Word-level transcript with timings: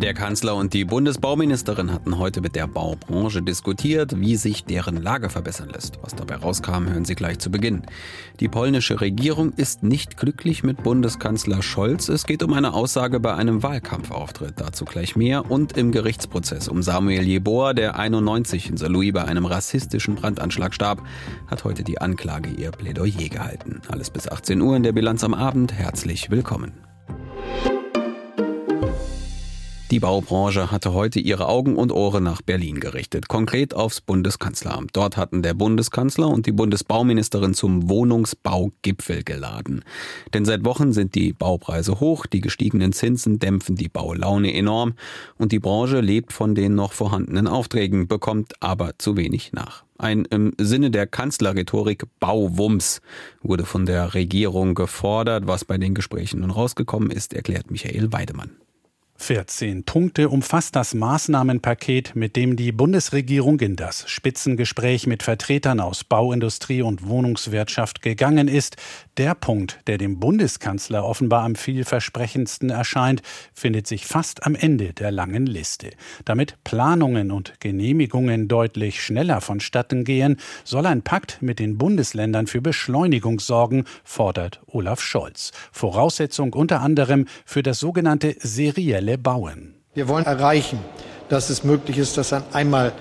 Der 0.00 0.12
Kanzler 0.12 0.56
und 0.56 0.74
die 0.74 0.84
Bundesbauministerin 0.84 1.92
hatten 1.92 2.18
heute 2.18 2.40
mit 2.40 2.56
der 2.56 2.66
Baubranche 2.66 3.42
diskutiert, 3.42 4.18
wie 4.18 4.34
sich 4.34 4.64
deren 4.64 5.00
Lage 5.00 5.30
verbessern 5.30 5.70
lässt. 5.70 5.98
Was 6.02 6.16
dabei 6.16 6.36
rauskam, 6.36 6.88
hören 6.88 7.04
Sie 7.04 7.14
gleich 7.14 7.38
zu 7.38 7.50
Beginn. 7.50 7.82
Die 8.40 8.48
polnische 8.48 9.00
Regierung 9.00 9.52
ist 9.52 9.84
nicht 9.84 10.16
glücklich 10.16 10.64
mit 10.64 10.82
Bundeskanzler 10.82 11.62
Scholz. 11.62 12.08
Es 12.08 12.26
geht 12.26 12.42
um 12.42 12.52
eine 12.54 12.74
Aussage 12.74 13.20
bei 13.20 13.34
einem 13.34 13.62
Wahlkampfauftritt. 13.62 14.54
Dazu 14.56 14.84
gleich 14.84 15.14
mehr. 15.16 15.50
Und 15.50 15.76
im 15.76 15.92
Gerichtsprozess 15.92 16.68
um 16.68 16.82
Samuel 16.82 17.22
Jeboa, 17.22 17.72
der 17.72 17.96
91 17.96 18.70
in 18.70 18.76
Saarlouis 18.76 19.12
bei 19.12 19.24
einem 19.24 19.46
rassistischen 19.46 20.16
Brandanschlag 20.16 20.74
starb, 20.74 21.02
hat 21.46 21.64
heute 21.64 21.84
die 21.84 22.00
Anklage 22.00 22.50
ihr 22.50 22.72
Plädoyer 22.72 23.28
gehalten. 23.28 23.80
Alles 23.88 24.10
bis 24.10 24.28
18 24.28 24.60
Uhr 24.60 24.76
in 24.76 24.82
der 24.82 24.92
Bilanz 24.92 25.22
am 25.22 25.34
Abend. 25.34 25.72
Herzlich 25.72 26.30
willkommen. 26.30 26.93
Die 29.90 30.00
Baubranche 30.00 30.70
hatte 30.70 30.94
heute 30.94 31.20
ihre 31.20 31.46
Augen 31.46 31.76
und 31.76 31.92
Ohren 31.92 32.24
nach 32.24 32.40
Berlin 32.40 32.80
gerichtet, 32.80 33.28
konkret 33.28 33.74
aufs 33.74 34.00
Bundeskanzleramt. 34.00 34.90
Dort 34.94 35.18
hatten 35.18 35.42
der 35.42 35.52
Bundeskanzler 35.52 36.26
und 36.28 36.46
die 36.46 36.52
Bundesbauministerin 36.52 37.52
zum 37.52 37.90
Wohnungsbaugipfel 37.90 39.22
geladen. 39.24 39.84
Denn 40.32 40.46
seit 40.46 40.64
Wochen 40.64 40.94
sind 40.94 41.14
die 41.14 41.34
Baupreise 41.34 42.00
hoch, 42.00 42.24
die 42.24 42.40
gestiegenen 42.40 42.94
Zinsen 42.94 43.38
dämpfen 43.38 43.76
die 43.76 43.90
Baulaune 43.90 44.54
enorm 44.54 44.94
und 45.36 45.52
die 45.52 45.60
Branche 45.60 46.00
lebt 46.00 46.32
von 46.32 46.54
den 46.54 46.74
noch 46.74 46.94
vorhandenen 46.94 47.46
Aufträgen, 47.46 48.08
bekommt 48.08 48.54
aber 48.60 48.92
zu 48.98 49.18
wenig 49.18 49.52
nach. 49.52 49.84
Ein 49.98 50.24
im 50.24 50.54
Sinne 50.58 50.90
der 50.90 51.06
Kanzlerrhetorik 51.06 52.04
Bauwumms 52.20 53.02
wurde 53.42 53.66
von 53.66 53.84
der 53.84 54.14
Regierung 54.14 54.74
gefordert. 54.74 55.46
Was 55.46 55.66
bei 55.66 55.76
den 55.76 55.94
Gesprächen 55.94 56.40
nun 56.40 56.50
rausgekommen 56.50 57.10
ist, 57.10 57.34
erklärt 57.34 57.70
Michael 57.70 58.12
Weidemann. 58.12 58.63
14 59.24 59.84
Punkte 59.84 60.28
umfasst 60.28 60.76
das 60.76 60.92
Maßnahmenpaket, 60.92 62.14
mit 62.14 62.36
dem 62.36 62.56
die 62.56 62.72
Bundesregierung 62.72 63.58
in 63.60 63.74
das 63.74 64.04
Spitzengespräch 64.06 65.06
mit 65.06 65.22
Vertretern 65.22 65.80
aus 65.80 66.04
Bauindustrie 66.04 66.82
und 66.82 67.08
Wohnungswirtschaft 67.08 68.02
gegangen 68.02 68.48
ist. 68.48 68.76
Der 69.16 69.34
Punkt, 69.34 69.80
der 69.86 69.96
dem 69.96 70.20
Bundeskanzler 70.20 71.06
offenbar 71.06 71.44
am 71.44 71.54
vielversprechendsten 71.54 72.68
erscheint, 72.68 73.22
findet 73.54 73.86
sich 73.86 74.04
fast 74.04 74.44
am 74.44 74.54
Ende 74.54 74.92
der 74.92 75.10
langen 75.10 75.46
Liste. 75.46 75.92
Damit 76.26 76.62
Planungen 76.62 77.30
und 77.30 77.54
Genehmigungen 77.60 78.46
deutlich 78.46 79.02
schneller 79.02 79.40
vonstatten 79.40 80.04
gehen, 80.04 80.36
soll 80.64 80.84
ein 80.84 81.00
Pakt 81.00 81.40
mit 81.40 81.60
den 81.60 81.78
Bundesländern 81.78 82.46
für 82.46 82.60
Beschleunigung 82.60 83.40
sorgen, 83.40 83.84
fordert 84.04 84.60
Olaf 84.66 85.00
Scholz. 85.00 85.52
Voraussetzung 85.72 86.52
unter 86.52 86.82
anderem 86.82 87.24
für 87.46 87.62
das 87.62 87.78
sogenannte 87.78 88.36
serielle 88.38 89.13
Modelle 89.14 89.18
bauen. 89.18 89.74
Wir 89.94 90.08
wollen 90.08 90.26
erreichen, 90.26 90.78
dass 91.28 91.50
es 91.50 91.64
möglich 91.64 91.98
ist, 91.98 92.16
dass 92.16 92.32
ein 92.32 92.42
einmal 92.52 92.92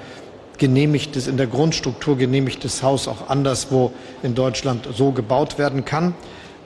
genehmigtes, 0.58 1.28
in 1.28 1.38
der 1.38 1.48
Grundstruktur 1.48 2.18
genehmigtes 2.18 2.84
Haus 2.84 3.08
auch 3.08 3.30
anderswo 3.30 3.92
in 4.22 4.36
Deutschland 4.36 4.88
so 4.94 5.12
gebaut 5.12 5.58
werden 5.58 5.84
kann, 5.84 6.14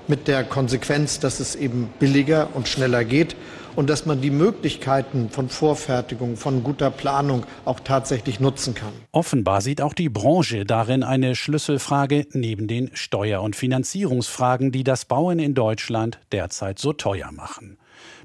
mit 0.08 0.28
der 0.28 0.44
Konsequenz, 0.44 1.20
dass 1.20 1.40
es 1.40 1.56
eben 1.56 1.90
billiger 2.00 2.50
und 2.54 2.68
schneller 2.68 3.04
geht 3.04 3.36
und 3.76 3.90
dass 3.90 4.06
man 4.06 4.22
die 4.22 4.30
Möglichkeiten 4.30 5.30
von 5.30 5.50
Vorfertigung, 5.50 6.38
von 6.38 6.64
guter 6.64 6.92
Planung 6.92 7.46
auch 7.66 7.80
tatsächlich 7.80 8.40
nutzen 8.40 8.74
kann. 8.74 8.92
Offenbar 9.12 9.62
sieht 9.62 9.82
auch 9.82 9.94
die 9.94 10.10
Branche 10.10 10.66
darin 10.66 11.04
eine 11.04 11.36
Schlüsselfrage 11.36 12.26
neben 12.32 12.68
den 12.68 12.90
Steuer- 12.94 13.42
und 13.42 13.56
Finanzierungsfragen, 13.56 14.72
die 14.72 14.84
das 14.84 15.06
Bauen 15.06 15.40
in 15.40 15.54
Deutschland 15.54 16.20
derzeit 16.32 16.80
so 16.80 16.94
teuer 16.94 17.32
machen. 17.32 17.78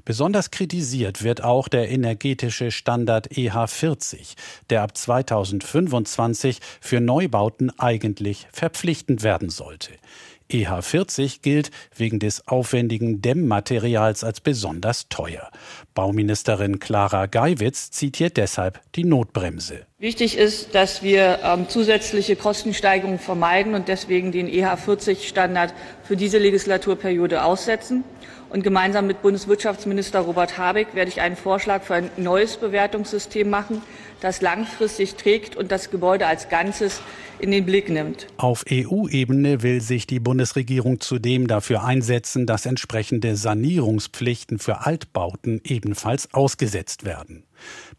Besonders 0.05 0.51
kritisiert 0.51 1.23
wird 1.23 1.43
auch 1.43 1.69
der 1.69 1.89
energetische 1.89 2.71
Standard 2.71 3.31
EH40, 3.31 4.35
der 4.69 4.81
ab 4.81 4.97
2025 4.97 6.59
für 6.81 6.99
Neubauten 6.99 7.71
eigentlich 7.79 8.47
verpflichtend 8.51 9.23
werden 9.23 9.49
sollte. 9.49 9.91
EH40 10.51 11.41
gilt 11.41 11.71
wegen 11.95 12.19
des 12.19 12.47
aufwendigen 12.47 13.21
Dämmmaterials 13.21 14.23
als 14.23 14.41
besonders 14.41 15.07
teuer. 15.09 15.49
Bauministerin 15.93 16.79
Clara 16.79 17.25
Geiwitz 17.25 17.91
zitiert 17.91 18.37
deshalb 18.37 18.81
die 18.95 19.03
Notbremse. 19.03 19.85
Wichtig 19.99 20.37
ist, 20.37 20.75
dass 20.75 21.01
wir 21.01 21.39
ähm, 21.43 21.69
zusätzliche 21.69 22.35
Kostensteigerungen 22.35 23.19
vermeiden 23.19 23.73
und 23.73 23.87
deswegen 23.87 24.31
den 24.31 24.47
EH40-Standard 24.47 25.73
für 26.03 26.17
diese 26.17 26.37
Legislaturperiode 26.37 27.43
aussetzen. 27.43 28.03
Und 28.53 28.61
gemeinsam 28.61 29.07
mit 29.07 29.23
Bundeswirtschaftsminister 29.23 30.19
Robert 30.19 30.59
Habeck 30.59 30.93
werde 30.93 31.09
ich 31.09 31.21
einen 31.21 31.35
Vorschlag 31.35 31.81
für 31.81 31.95
ein 31.95 32.11
neues 32.17 32.57
Bewertungssystem 32.57 33.49
machen, 33.49 33.81
das 34.21 34.41
langfristig 34.41 35.15
trägt 35.15 35.55
und 35.55 35.71
das 35.71 35.89
Gebäude 35.89 36.27
als 36.27 36.49
Ganzes 36.49 37.01
in 37.39 37.49
den 37.49 37.65
Blick 37.65 37.89
nimmt. 37.89 38.27
Auf 38.37 38.63
EU-Ebene 38.71 39.63
will 39.63 39.81
sich 39.81 40.05
die 40.05 40.19
Bundesregierung 40.19 40.99
zudem 40.99 41.47
dafür 41.47 41.83
einsetzen, 41.83 42.45
dass 42.45 42.67
entsprechende 42.67 43.35
Sanierungspflichten 43.35 44.59
für 44.59 44.85
Altbauten 44.85 45.59
ebenfalls 45.63 46.31
ausgesetzt 46.31 47.05
werden. 47.05 47.45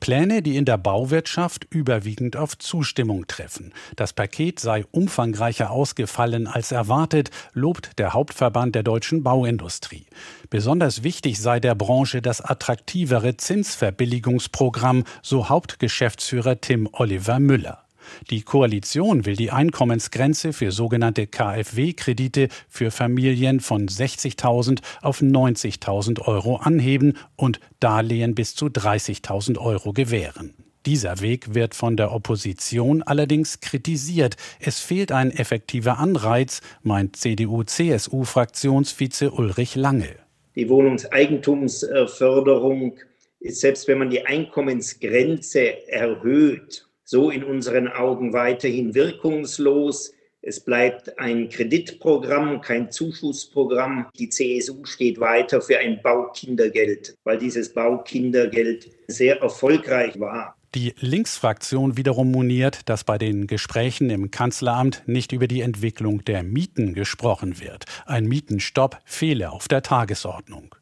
Pläne, 0.00 0.42
die 0.42 0.56
in 0.56 0.64
der 0.64 0.78
Bauwirtschaft 0.78 1.66
überwiegend 1.70 2.36
auf 2.36 2.58
Zustimmung 2.58 3.26
treffen. 3.26 3.72
Das 3.96 4.12
Paket 4.12 4.60
sei 4.60 4.84
umfangreicher 4.90 5.70
ausgefallen 5.70 6.46
als 6.46 6.72
erwartet, 6.72 7.30
lobt 7.52 7.98
der 7.98 8.12
Hauptverband 8.12 8.74
der 8.74 8.82
deutschen 8.82 9.22
Bauindustrie. 9.22 10.06
Besonders 10.50 11.02
wichtig 11.02 11.40
sei 11.40 11.60
der 11.60 11.74
Branche 11.74 12.22
das 12.22 12.40
attraktivere 12.40 13.36
Zinsverbilligungsprogramm, 13.36 15.04
so 15.22 15.48
Hauptgeschäftsführer 15.48 16.60
Tim 16.60 16.88
Oliver 16.92 17.38
Müller. 17.38 17.83
Die 18.30 18.42
Koalition 18.42 19.26
will 19.26 19.36
die 19.36 19.50
Einkommensgrenze 19.50 20.52
für 20.52 20.72
sogenannte 20.72 21.26
KfW-Kredite 21.26 22.48
für 22.68 22.90
Familien 22.90 23.60
von 23.60 23.86
60.000 23.86 24.80
auf 25.02 25.20
90.000 25.20 26.22
Euro 26.22 26.56
anheben 26.56 27.18
und 27.36 27.60
Darlehen 27.80 28.34
bis 28.34 28.54
zu 28.54 28.66
30.000 28.66 29.58
Euro 29.58 29.92
gewähren. 29.92 30.54
Dieser 30.86 31.20
Weg 31.22 31.54
wird 31.54 31.74
von 31.74 31.96
der 31.96 32.12
Opposition 32.12 33.02
allerdings 33.02 33.60
kritisiert. 33.60 34.36
Es 34.60 34.80
fehlt 34.80 35.12
ein 35.12 35.30
effektiver 35.30 35.98
Anreiz, 35.98 36.60
meint 36.82 37.16
CDU-CSU-Fraktionsvize 37.16 39.30
Ulrich 39.30 39.76
Lange. 39.76 40.10
Die 40.56 40.68
Wohnungseigentumsförderung 40.68 42.98
ist, 43.40 43.60
selbst 43.60 43.88
wenn 43.88 43.96
man 43.98 44.10
die 44.10 44.26
Einkommensgrenze 44.26 45.88
erhöht, 45.88 46.83
so 47.04 47.30
in 47.30 47.44
unseren 47.44 47.88
Augen 47.88 48.32
weiterhin 48.32 48.94
wirkungslos. 48.94 50.12
Es 50.42 50.60
bleibt 50.60 51.18
ein 51.18 51.48
Kreditprogramm, 51.48 52.60
kein 52.60 52.90
Zuschussprogramm. 52.90 54.06
Die 54.18 54.28
CSU 54.28 54.84
steht 54.84 55.18
weiter 55.20 55.62
für 55.62 55.78
ein 55.78 56.02
Baukindergeld, 56.02 57.16
weil 57.24 57.38
dieses 57.38 57.72
Baukindergeld 57.72 58.90
sehr 59.06 59.40
erfolgreich 59.40 60.18
war. 60.20 60.56
Die 60.74 60.92
Linksfraktion 60.98 61.96
wiederum 61.96 62.32
moniert, 62.32 62.88
dass 62.88 63.04
bei 63.04 63.16
den 63.16 63.46
Gesprächen 63.46 64.10
im 64.10 64.32
Kanzleramt 64.32 65.04
nicht 65.06 65.30
über 65.32 65.46
die 65.46 65.60
Entwicklung 65.60 66.24
der 66.24 66.42
Mieten 66.42 66.94
gesprochen 66.94 67.60
wird. 67.60 67.84
Ein 68.06 68.26
Mietenstopp 68.26 68.98
fehle 69.04 69.52
auf 69.52 69.68
der 69.68 69.82
Tagesordnung. 69.82 70.74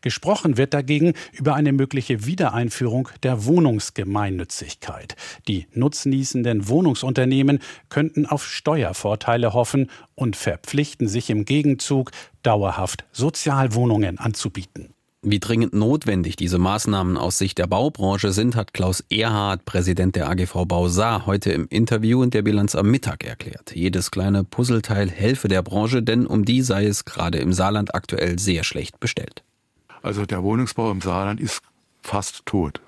Gesprochen 0.00 0.56
wird 0.56 0.74
dagegen 0.74 1.14
über 1.32 1.54
eine 1.54 1.72
mögliche 1.72 2.26
Wiedereinführung 2.26 3.08
der 3.22 3.44
Wohnungsgemeinnützigkeit. 3.44 5.16
Die 5.48 5.66
nutznießenden 5.72 6.68
Wohnungsunternehmen 6.68 7.60
könnten 7.88 8.26
auf 8.26 8.46
Steuervorteile 8.46 9.52
hoffen 9.52 9.90
und 10.14 10.36
verpflichten 10.36 11.08
sich 11.08 11.30
im 11.30 11.44
Gegenzug, 11.44 12.10
dauerhaft 12.42 13.04
Sozialwohnungen 13.12 14.18
anzubieten. 14.18 14.94
Wie 15.28 15.40
dringend 15.40 15.74
notwendig 15.74 16.36
diese 16.36 16.58
Maßnahmen 16.58 17.16
aus 17.16 17.36
Sicht 17.38 17.58
der 17.58 17.66
Baubranche 17.66 18.30
sind, 18.30 18.54
hat 18.54 18.72
Klaus 18.72 19.02
Erhard, 19.10 19.64
Präsident 19.64 20.14
der 20.14 20.30
AGV 20.30 20.66
Bausar, 20.66 21.26
heute 21.26 21.50
im 21.50 21.66
Interview 21.68 22.22
in 22.22 22.30
der 22.30 22.42
Bilanz 22.42 22.76
am 22.76 22.92
Mittag 22.92 23.24
erklärt. 23.24 23.74
Jedes 23.74 24.12
kleine 24.12 24.44
Puzzleteil 24.44 25.10
helfe 25.10 25.48
der 25.48 25.62
Branche, 25.62 26.00
denn 26.00 26.26
um 26.26 26.44
die 26.44 26.62
sei 26.62 26.86
es 26.86 27.04
gerade 27.04 27.38
im 27.38 27.52
Saarland 27.52 27.92
aktuell 27.92 28.38
sehr 28.38 28.62
schlecht 28.62 29.00
bestellt. 29.00 29.42
Also 30.06 30.24
der 30.24 30.44
Wohnungsbau 30.44 30.92
im 30.92 31.00
Saarland 31.00 31.40
ist 31.40 31.60
fast 32.00 32.46
tot. 32.46 32.80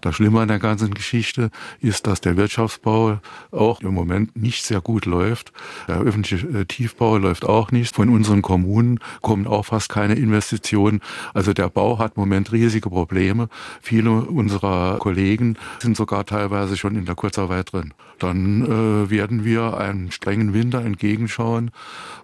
Das 0.00 0.16
Schlimme 0.16 0.40
an 0.40 0.48
der 0.48 0.58
ganzen 0.58 0.94
Geschichte 0.94 1.50
ist, 1.80 2.06
dass 2.06 2.20
der 2.20 2.36
Wirtschaftsbau 2.36 3.20
auch 3.50 3.80
im 3.80 3.94
Moment 3.94 4.36
nicht 4.36 4.64
sehr 4.64 4.80
gut 4.80 5.06
läuft. 5.06 5.52
Der 5.88 6.00
öffentliche 6.00 6.46
äh, 6.46 6.64
Tiefbau 6.64 7.18
läuft 7.18 7.44
auch 7.44 7.70
nicht. 7.70 7.94
Von 7.94 8.08
unseren 8.08 8.42
Kommunen 8.42 9.00
kommen 9.22 9.46
auch 9.46 9.66
fast 9.66 9.88
keine 9.88 10.14
Investitionen. 10.14 11.00
Also 11.32 11.52
der 11.52 11.68
Bau 11.68 11.98
hat 11.98 12.16
im 12.16 12.20
Moment 12.20 12.52
riesige 12.52 12.90
Probleme. 12.90 13.48
Viele 13.80 14.10
unserer 14.10 14.98
Kollegen 14.98 15.56
sind 15.80 15.96
sogar 15.96 16.24
teilweise 16.26 16.76
schon 16.76 16.96
in 16.96 17.04
der 17.04 17.14
Kurzarbeit 17.14 17.72
drin. 17.72 17.94
Dann 18.18 18.64
äh, 18.64 19.10
werden 19.10 19.44
wir 19.44 19.76
einen 19.76 20.10
strengen 20.10 20.54
Winter 20.54 20.82
entgegenschauen 20.84 21.70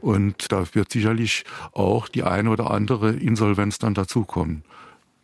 und 0.01 0.53
da 0.53 0.65
wird 0.73 0.91
sicherlich 0.91 1.45
auch 1.73 2.09
die 2.09 2.23
eine 2.23 2.51
oder 2.51 2.71
andere 2.71 3.11
Insolvenz 3.11 3.79
dann 3.79 3.95
dazukommen. 3.95 4.63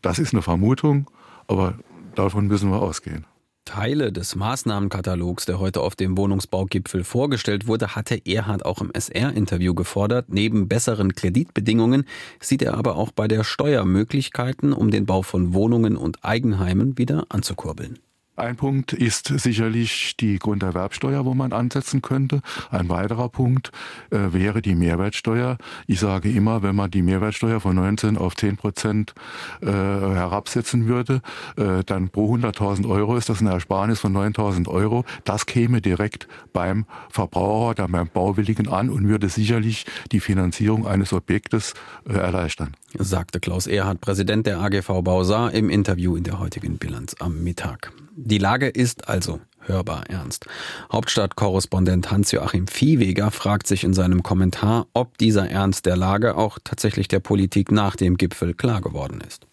Das 0.02 0.18
ist 0.18 0.32
eine 0.32 0.42
Vermutung, 0.42 1.10
aber 1.48 1.74
davon 2.18 2.46
müssen 2.46 2.70
wir 2.70 2.82
ausgehen. 2.82 3.26
Teile 3.66 4.12
des 4.12 4.36
Maßnahmenkatalogs, 4.36 5.44
der 5.44 5.58
heute 5.58 5.80
auf 5.80 5.96
dem 5.96 6.16
Wohnungsbaugipfel 6.16 7.02
vorgestellt 7.02 7.66
wurde, 7.66 7.96
hatte 7.96 8.24
Erhard 8.24 8.64
auch 8.64 8.80
im 8.80 8.92
SR-Interview 8.92 9.74
gefordert. 9.74 10.26
Neben 10.28 10.68
besseren 10.68 11.14
Kreditbedingungen 11.14 12.06
sieht 12.40 12.62
er 12.62 12.74
aber 12.74 12.96
auch 12.96 13.10
bei 13.10 13.26
der 13.26 13.42
Steuer 13.42 13.84
Möglichkeiten, 13.84 14.72
um 14.72 14.90
den 14.90 15.04
Bau 15.04 15.22
von 15.22 15.52
Wohnungen 15.52 15.96
und 15.96 16.24
Eigenheimen 16.24 16.96
wieder 16.96 17.26
anzukurbeln. 17.28 17.98
Ein 18.36 18.56
Punkt 18.56 18.92
ist 18.92 19.28
sicherlich 19.28 20.14
die 20.18 20.38
Grunderwerbsteuer, 20.38 21.24
wo 21.24 21.32
man 21.32 21.54
ansetzen 21.54 22.02
könnte. 22.02 22.42
Ein 22.70 22.90
weiterer 22.90 23.30
Punkt 23.30 23.72
äh, 24.10 24.32
wäre 24.32 24.60
die 24.60 24.74
Mehrwertsteuer. 24.74 25.56
Ich 25.86 26.00
sage 26.00 26.30
immer, 26.30 26.62
wenn 26.62 26.76
man 26.76 26.90
die 26.90 27.00
Mehrwertsteuer 27.00 27.60
von 27.60 27.76
19 27.76 28.18
auf 28.18 28.36
10 28.36 28.58
Prozent 28.58 29.14
äh, 29.62 29.68
herabsetzen 29.68 30.86
würde, 30.86 31.22
äh, 31.56 31.82
dann 31.86 32.10
pro 32.10 32.36
100.000 32.36 32.86
Euro 32.86 33.16
ist 33.16 33.30
das 33.30 33.40
eine 33.40 33.52
Ersparnis 33.52 34.00
von 34.00 34.14
9.000 34.14 34.68
Euro. 34.68 35.06
Das 35.24 35.46
käme 35.46 35.80
direkt 35.80 36.28
beim 36.52 36.84
Verbraucher, 37.08 37.74
dann 37.74 37.92
beim 37.92 38.08
Bauwilligen 38.08 38.68
an 38.68 38.90
und 38.90 39.08
würde 39.08 39.30
sicherlich 39.30 39.86
die 40.12 40.20
Finanzierung 40.20 40.86
eines 40.86 41.14
Objektes 41.14 41.72
äh, 42.06 42.12
erleichtern. 42.12 42.74
Sagte 42.98 43.40
Klaus 43.40 43.66
Erhard, 43.66 44.02
Präsident 44.02 44.46
der 44.46 44.60
AGV 44.60 45.02
Bausar, 45.02 45.52
im 45.54 45.70
Interview 45.70 46.16
in 46.16 46.24
der 46.24 46.38
heutigen 46.38 46.76
Bilanz 46.76 47.16
am 47.18 47.42
Mittag. 47.42 47.92
Die 48.28 48.38
Lage 48.38 48.66
ist 48.66 49.08
also 49.08 49.38
hörbar 49.60 50.10
ernst. 50.10 50.46
Hauptstadtkorrespondent 50.90 52.10
Hans-Joachim 52.10 52.66
Viehweger 52.66 53.30
fragt 53.30 53.68
sich 53.68 53.84
in 53.84 53.94
seinem 53.94 54.24
Kommentar, 54.24 54.88
ob 54.94 55.16
dieser 55.16 55.48
Ernst 55.48 55.86
der 55.86 55.96
Lage 55.96 56.36
auch 56.36 56.58
tatsächlich 56.64 57.06
der 57.06 57.20
Politik 57.20 57.70
nach 57.70 57.94
dem 57.94 58.16
Gipfel 58.16 58.54
klar 58.54 58.80
geworden 58.80 59.20
ist. 59.24 59.46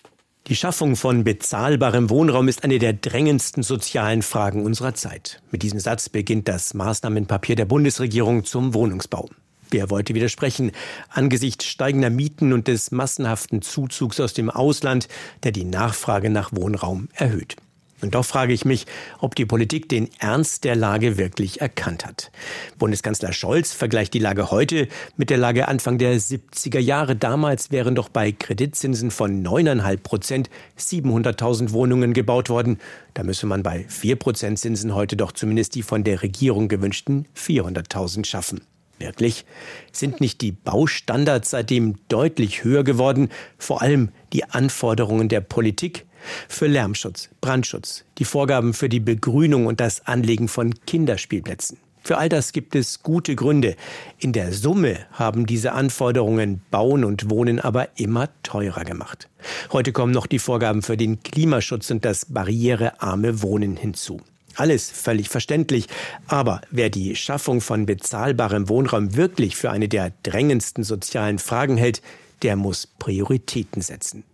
Die 0.48 0.56
Schaffung 0.56 0.96
von 0.96 1.24
bezahlbarem 1.24 2.10
Wohnraum 2.10 2.48
ist 2.48 2.64
eine 2.64 2.80
der 2.80 2.94
drängendsten 2.94 3.62
sozialen 3.62 4.24
Fragen 4.24 4.66
unserer 4.66 4.96
Zeit. 4.96 5.40
Mit 5.52 5.62
diesem 5.62 5.80
Satz 5.80 6.10
beginnt 6.10 6.48
das 6.48 6.74
Maßnahmenpapier 6.74 7.56
der 7.56 7.66
Bundesregierung 7.66 8.44
zum 8.44 8.74
Wohnungsbau. 8.74 9.30
Wer 9.70 9.92
wollte 9.92 10.16
widersprechen 10.16 10.72
angesichts 11.10 11.66
steigender 11.66 12.10
Mieten 12.10 12.54
und 12.54 12.68
des 12.68 12.90
massenhaften 12.90 13.62
Zuzugs 13.62 14.20
aus 14.20 14.34
dem 14.34 14.50
Ausland, 14.50 15.10
der 15.44 15.52
die 15.52 15.64
Nachfrage 15.64 16.31
nach 16.31 16.54
Wohnraum 16.54 17.10
erhöht? 17.14 17.56
Und 18.03 18.15
doch 18.15 18.25
frage 18.25 18.51
ich 18.51 18.65
mich, 18.65 18.85
ob 19.19 19.33
die 19.33 19.45
Politik 19.45 19.88
den 19.88 20.09
Ernst 20.19 20.65
der 20.65 20.75
Lage 20.75 21.17
wirklich 21.17 21.61
erkannt 21.61 22.05
hat. 22.05 22.31
Bundeskanzler 22.77 23.31
Scholz 23.31 23.71
vergleicht 23.71 24.13
die 24.13 24.19
Lage 24.19 24.51
heute 24.51 24.89
mit 25.15 25.29
der 25.29 25.38
Lage 25.38 25.69
Anfang 25.69 25.97
der 25.97 26.19
70er 26.19 26.79
Jahre. 26.79 27.15
Damals 27.15 27.71
wären 27.71 27.95
doch 27.95 28.09
bei 28.09 28.33
Kreditzinsen 28.33 29.09
von 29.09 29.41
9,5 29.41 29.97
Prozent 30.03 30.50
700.000 30.77 31.71
Wohnungen 31.71 32.11
gebaut 32.13 32.50
worden. 32.50 32.77
Da 33.13 33.23
müsse 33.23 33.45
man 33.45 33.63
bei 33.63 33.85
4 33.88 34.17
Prozent 34.17 34.59
Zinsen 34.59 34.94
heute 34.94 35.15
doch 35.15 35.31
zumindest 35.31 35.73
die 35.75 35.81
von 35.81 36.03
der 36.03 36.21
Regierung 36.23 36.67
gewünschten 36.67 37.29
400.000 37.38 38.25
schaffen. 38.25 38.63
Wirklich? 39.00 39.45
Sind 39.94 40.19
nicht 40.19 40.41
die 40.41 40.51
Baustandards 40.51 41.51
seitdem 41.51 41.95
deutlich 42.09 42.65
höher 42.65 42.83
geworden? 42.83 43.29
Vor 43.57 43.81
allem 43.81 44.09
die 44.33 44.44
Anforderungen 44.44 45.29
der 45.29 45.41
Politik? 45.41 46.05
Für 46.48 46.68
Lärmschutz, 46.68 47.30
Brandschutz, 47.42 48.06
die 48.18 48.25
Vorgaben 48.25 48.74
für 48.74 48.90
die 48.90 49.00
Begrünung 49.00 49.66
und 49.66 49.80
das 49.80 50.06
Anlegen 50.06 50.48
von 50.48 50.74
Kinderspielplätzen. 50.86 51.78
Für 52.06 52.18
all 52.18 52.28
das 52.28 52.52
gibt 52.52 52.75
es 52.75 53.02
gute 53.02 53.34
Gründe. 53.34 53.78
In 54.20 54.34
der 54.34 54.52
Summe 54.52 54.98
haben 55.14 55.46
diese 55.46 55.72
Anforderungen 55.72 56.62
Bauen 56.70 57.06
und 57.06 57.30
Wohnen 57.30 57.62
aber 57.62 57.98
immer 57.98 58.28
teurer 58.44 58.84
gemacht. 58.84 59.30
Heute 59.72 59.94
kommen 59.94 60.12
noch 60.12 60.28
die 60.28 60.40
Vorgaben 60.40 60.81
für 60.81 60.98
den 60.98 61.24
Klimaschutz 61.24 61.90
und 61.92 62.04
das 62.04 62.25
barrierearme 62.25 63.42
Wohnen 63.42 63.78
hinzu. 63.78 64.20
Alles 64.56 64.92
völlig 64.92 65.30
verständlich. 65.30 65.88
Aber 66.28 66.62
wer 66.72 66.90
die 66.90 67.16
Schaffung 67.16 67.62
von 67.62 67.86
bezahlbarem 67.86 68.68
Wohnraum 68.68 69.16
wirklich 69.16 69.56
für 69.56 69.72
eine 69.72 69.88
der 69.88 70.12
drängendsten 70.24 70.84
sozialen 70.84 71.40
Fragen 71.40 71.78
hält, 71.78 72.02
der 72.42 72.58
muss 72.58 72.86
Prioritäten 72.86 73.81
setzen. 73.81 74.25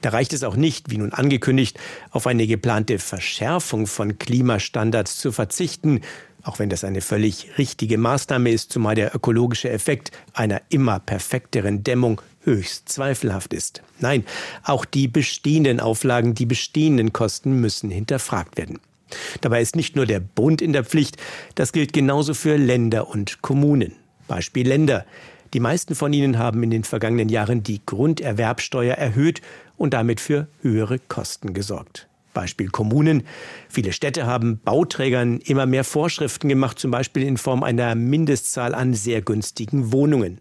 Da 0.00 0.10
reicht 0.10 0.32
es 0.32 0.44
auch 0.44 0.56
nicht, 0.56 0.90
wie 0.90 0.98
nun 0.98 1.12
angekündigt, 1.12 1.78
auf 2.10 2.26
eine 2.26 2.46
geplante 2.46 2.98
Verschärfung 2.98 3.86
von 3.86 4.18
Klimastandards 4.18 5.18
zu 5.18 5.32
verzichten, 5.32 6.00
auch 6.42 6.58
wenn 6.58 6.70
das 6.70 6.84
eine 6.84 7.00
völlig 7.00 7.56
richtige 7.58 7.98
Maßnahme 7.98 8.50
ist, 8.50 8.72
zumal 8.72 8.94
der 8.94 9.14
ökologische 9.14 9.70
Effekt 9.70 10.10
einer 10.32 10.60
immer 10.70 10.98
perfekteren 10.98 11.84
Dämmung 11.84 12.20
höchst 12.44 12.88
zweifelhaft 12.88 13.52
ist. 13.54 13.82
Nein, 14.00 14.24
auch 14.64 14.84
die 14.84 15.08
bestehenden 15.08 15.80
Auflagen, 15.80 16.34
die 16.34 16.46
bestehenden 16.46 17.12
Kosten 17.12 17.60
müssen 17.60 17.90
hinterfragt 17.90 18.58
werden. 18.58 18.80
Dabei 19.40 19.60
ist 19.60 19.76
nicht 19.76 19.94
nur 19.94 20.06
der 20.06 20.20
Bund 20.20 20.62
in 20.62 20.72
der 20.72 20.84
Pflicht, 20.84 21.16
das 21.54 21.72
gilt 21.72 21.92
genauso 21.92 22.34
für 22.34 22.56
Länder 22.56 23.08
und 23.08 23.42
Kommunen. 23.42 23.94
Beispiel 24.26 24.66
Länder. 24.66 25.04
Die 25.54 25.60
meisten 25.60 25.94
von 25.94 26.12
ihnen 26.12 26.38
haben 26.38 26.62
in 26.62 26.70
den 26.70 26.84
vergangenen 26.84 27.28
Jahren 27.28 27.62
die 27.62 27.84
Grunderwerbsteuer 27.84 28.94
erhöht 28.94 29.42
und 29.76 29.92
damit 29.92 30.20
für 30.20 30.48
höhere 30.62 30.98
Kosten 30.98 31.52
gesorgt. 31.52 32.08
Beispiel 32.32 32.68
Kommunen. 32.68 33.24
Viele 33.68 33.92
Städte 33.92 34.26
haben 34.26 34.58
Bauträgern 34.64 35.38
immer 35.38 35.66
mehr 35.66 35.84
Vorschriften 35.84 36.48
gemacht, 36.48 36.78
zum 36.78 36.90
Beispiel 36.90 37.22
in 37.22 37.36
Form 37.36 37.62
einer 37.62 37.94
Mindestzahl 37.94 38.74
an 38.74 38.94
sehr 38.94 39.20
günstigen 39.20 39.92
Wohnungen. 39.92 40.38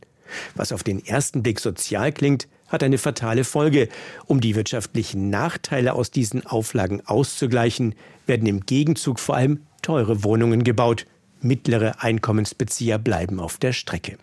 Was 0.56 0.72
auf 0.72 0.84
den 0.84 1.06
ersten 1.06 1.44
Blick 1.44 1.60
sozial 1.60 2.14
klingt, 2.14 2.48
hat 2.70 2.84
eine 2.84 2.98
fatale 2.98 3.44
Folge. 3.44 3.90
Um 4.28 4.40
die 4.40 4.56
wirtschaftlichen 4.56 5.30
Nachteile 5.30 5.94
aus 5.94 6.12
diesen 6.12 6.46
Auflagen 6.46 7.06
auszugleichen, 7.06 7.96
werden 8.28 8.48
im 8.48 8.62
Gegenzug 8.62 9.20
vor 9.20 9.36
allem 9.36 9.60
teure 9.82 10.24
Wohnungen 10.24 10.64
gebaut. 10.64 11.06
Mittlere 11.42 12.02
Einkommensbezieher 12.02 12.98
bleiben 12.98 13.42
auf 13.42 13.58
der 13.58 13.74
Strecke. 13.74 14.18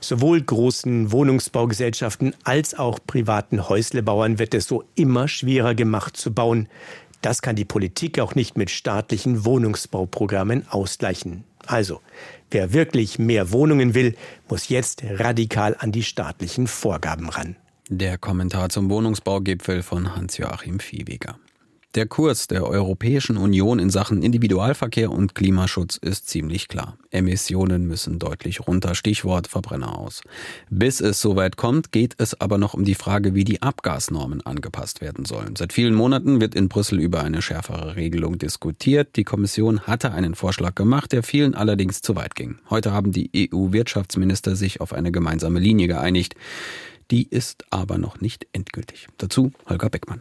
Sowohl 0.00 0.42
großen 0.42 1.12
Wohnungsbaugesellschaften 1.12 2.34
als 2.44 2.74
auch 2.74 2.98
privaten 3.06 3.68
Häuslebauern 3.68 4.38
wird 4.38 4.54
es 4.54 4.66
so 4.66 4.84
immer 4.94 5.28
schwerer 5.28 5.74
gemacht 5.74 6.16
zu 6.16 6.32
bauen. 6.32 6.68
Das 7.22 7.42
kann 7.42 7.56
die 7.56 7.64
Politik 7.64 8.18
auch 8.20 8.34
nicht 8.34 8.56
mit 8.56 8.70
staatlichen 8.70 9.44
Wohnungsbauprogrammen 9.44 10.66
ausgleichen. 10.68 11.44
Also, 11.66 12.00
wer 12.50 12.72
wirklich 12.72 13.18
mehr 13.18 13.50
Wohnungen 13.50 13.94
will, 13.94 14.14
muss 14.48 14.68
jetzt 14.68 15.02
radikal 15.04 15.76
an 15.78 15.92
die 15.92 16.04
staatlichen 16.04 16.66
Vorgaben 16.68 17.28
ran. 17.28 17.56
Der 17.88 18.18
Kommentar 18.18 18.68
zum 18.68 18.90
Wohnungsbaugipfel 18.90 19.82
von 19.82 20.14
Hans-Joachim 20.14 20.80
Viehweger. 20.80 21.38
Der 21.96 22.06
Kurs 22.06 22.46
der 22.46 22.66
Europäischen 22.66 23.38
Union 23.38 23.78
in 23.78 23.88
Sachen 23.88 24.22
Individualverkehr 24.22 25.10
und 25.10 25.34
Klimaschutz 25.34 25.96
ist 25.96 26.28
ziemlich 26.28 26.68
klar. 26.68 26.98
Emissionen 27.10 27.86
müssen 27.86 28.18
deutlich 28.18 28.68
runter, 28.68 28.94
Stichwort 28.94 29.46
Verbrenner 29.46 29.98
aus. 29.98 30.20
Bis 30.68 31.00
es 31.00 31.22
soweit 31.22 31.56
kommt, 31.56 31.92
geht 31.92 32.14
es 32.18 32.38
aber 32.38 32.58
noch 32.58 32.74
um 32.74 32.84
die 32.84 32.94
Frage, 32.94 33.34
wie 33.34 33.44
die 33.44 33.62
Abgasnormen 33.62 34.44
angepasst 34.44 35.00
werden 35.00 35.24
sollen. 35.24 35.56
Seit 35.56 35.72
vielen 35.72 35.94
Monaten 35.94 36.38
wird 36.38 36.54
in 36.54 36.68
Brüssel 36.68 37.00
über 37.00 37.22
eine 37.22 37.40
schärfere 37.40 37.96
Regelung 37.96 38.36
diskutiert. 38.36 39.16
Die 39.16 39.24
Kommission 39.24 39.80
hatte 39.80 40.12
einen 40.12 40.34
Vorschlag 40.34 40.74
gemacht, 40.74 41.12
der 41.12 41.22
vielen 41.22 41.54
allerdings 41.54 42.02
zu 42.02 42.14
weit 42.14 42.34
ging. 42.34 42.58
Heute 42.68 42.92
haben 42.92 43.10
die 43.10 43.30
EU-Wirtschaftsminister 43.50 44.54
sich 44.54 44.82
auf 44.82 44.92
eine 44.92 45.12
gemeinsame 45.12 45.60
Linie 45.60 45.86
geeinigt. 45.86 46.34
Die 47.10 47.26
ist 47.26 47.64
aber 47.70 47.96
noch 47.96 48.20
nicht 48.20 48.46
endgültig. 48.52 49.06
Dazu 49.16 49.52
Holger 49.66 49.88
Beckmann. 49.88 50.20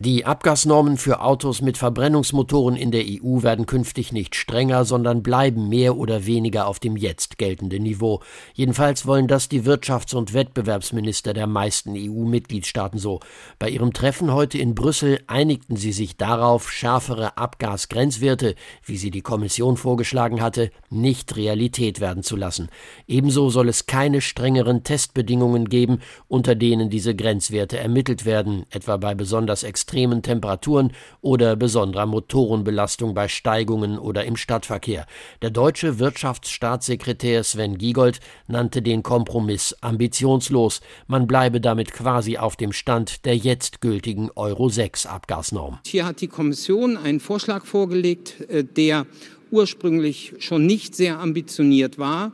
Die 0.00 0.24
Abgasnormen 0.24 0.96
für 0.96 1.22
Autos 1.22 1.60
mit 1.60 1.76
Verbrennungsmotoren 1.76 2.76
in 2.76 2.92
der 2.92 3.02
EU 3.04 3.42
werden 3.42 3.66
künftig 3.66 4.12
nicht 4.12 4.36
strenger, 4.36 4.84
sondern 4.84 5.24
bleiben 5.24 5.68
mehr 5.68 5.96
oder 5.96 6.24
weniger 6.24 6.68
auf 6.68 6.78
dem 6.78 6.96
jetzt 6.96 7.36
geltenden 7.36 7.82
Niveau. 7.82 8.20
Jedenfalls 8.54 9.06
wollen 9.06 9.26
das 9.26 9.48
die 9.48 9.62
Wirtschafts- 9.62 10.14
und 10.14 10.34
Wettbewerbsminister 10.34 11.34
der 11.34 11.48
meisten 11.48 11.94
EU-Mitgliedstaaten 11.96 13.00
so. 13.00 13.18
Bei 13.58 13.68
ihrem 13.68 13.92
Treffen 13.92 14.32
heute 14.32 14.56
in 14.58 14.76
Brüssel 14.76 15.18
einigten 15.26 15.74
sie 15.74 15.90
sich 15.90 16.16
darauf, 16.16 16.70
schärfere 16.70 17.36
Abgasgrenzwerte, 17.36 18.54
wie 18.84 18.98
sie 18.98 19.10
die 19.10 19.22
Kommission 19.22 19.76
vorgeschlagen 19.76 20.40
hatte, 20.40 20.70
nicht 20.90 21.34
Realität 21.34 21.98
werden 21.98 22.22
zu 22.22 22.36
lassen. 22.36 22.68
Ebenso 23.08 23.50
soll 23.50 23.68
es 23.68 23.86
keine 23.86 24.20
strengeren 24.20 24.84
Testbedingungen 24.84 25.68
geben, 25.68 25.98
unter 26.28 26.54
denen 26.54 26.88
diese 26.88 27.16
Grenzwerte 27.16 27.80
ermittelt 27.80 28.24
werden, 28.24 28.64
etwa 28.70 28.96
bei 28.96 29.16
besonders 29.16 29.64
extremen 29.64 29.87
extremen 29.88 30.22
Temperaturen 30.22 30.92
oder 31.22 31.56
besonderer 31.56 32.04
Motorenbelastung 32.04 33.14
bei 33.14 33.26
Steigungen 33.26 33.98
oder 33.98 34.26
im 34.26 34.36
Stadtverkehr. 34.36 35.06
Der 35.40 35.48
deutsche 35.48 35.98
Wirtschaftsstaatssekretär 35.98 37.42
Sven 37.42 37.78
Giegold 37.78 38.20
nannte 38.48 38.82
den 38.82 39.02
Kompromiss 39.02 39.74
ambitionslos. 39.80 40.82
Man 41.06 41.26
bleibe 41.26 41.62
damit 41.62 41.94
quasi 41.94 42.36
auf 42.36 42.56
dem 42.56 42.72
Stand 42.72 43.24
der 43.24 43.38
jetzt 43.38 43.80
gültigen 43.80 44.30
Euro 44.34 44.68
6 44.68 45.06
Abgasnorm. 45.06 45.78
Hier 45.86 46.04
hat 46.04 46.20
die 46.20 46.28
Kommission 46.28 46.98
einen 46.98 47.20
Vorschlag 47.20 47.64
vorgelegt, 47.64 48.42
äh, 48.50 48.64
der 48.64 49.06
ursprünglich 49.50 50.34
schon 50.38 50.66
nicht 50.66 50.94
sehr 50.94 51.18
ambitioniert 51.18 51.98
war. 51.98 52.32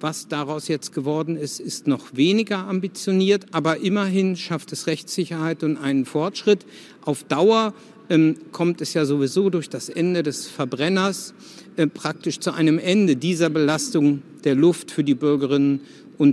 Was 0.00 0.28
daraus 0.28 0.68
jetzt 0.68 0.94
geworden 0.94 1.36
ist, 1.36 1.60
ist 1.60 1.86
noch 1.86 2.14
weniger 2.14 2.66
ambitioniert, 2.66 3.44
aber 3.52 3.80
immerhin 3.80 4.34
schafft 4.34 4.72
es 4.72 4.86
Rechtssicherheit 4.86 5.62
und 5.62 5.76
einen 5.76 6.06
Fortschritt. 6.06 6.64
Auf 7.04 7.22
Dauer 7.24 7.74
ähm, 8.08 8.36
kommt 8.50 8.80
es 8.80 8.94
ja 8.94 9.04
sowieso 9.04 9.50
durch 9.50 9.68
das 9.68 9.90
Ende 9.90 10.22
des 10.22 10.48
Verbrenners 10.48 11.34
äh, 11.76 11.86
praktisch 11.86 12.40
zu 12.40 12.52
einem 12.52 12.78
Ende 12.78 13.16
dieser 13.16 13.50
Belastung 13.50 14.22
der 14.44 14.54
Luft 14.54 14.90
für 14.90 15.04
die 15.04 15.14
Bürgerinnen 15.14 15.80
und 15.80 15.80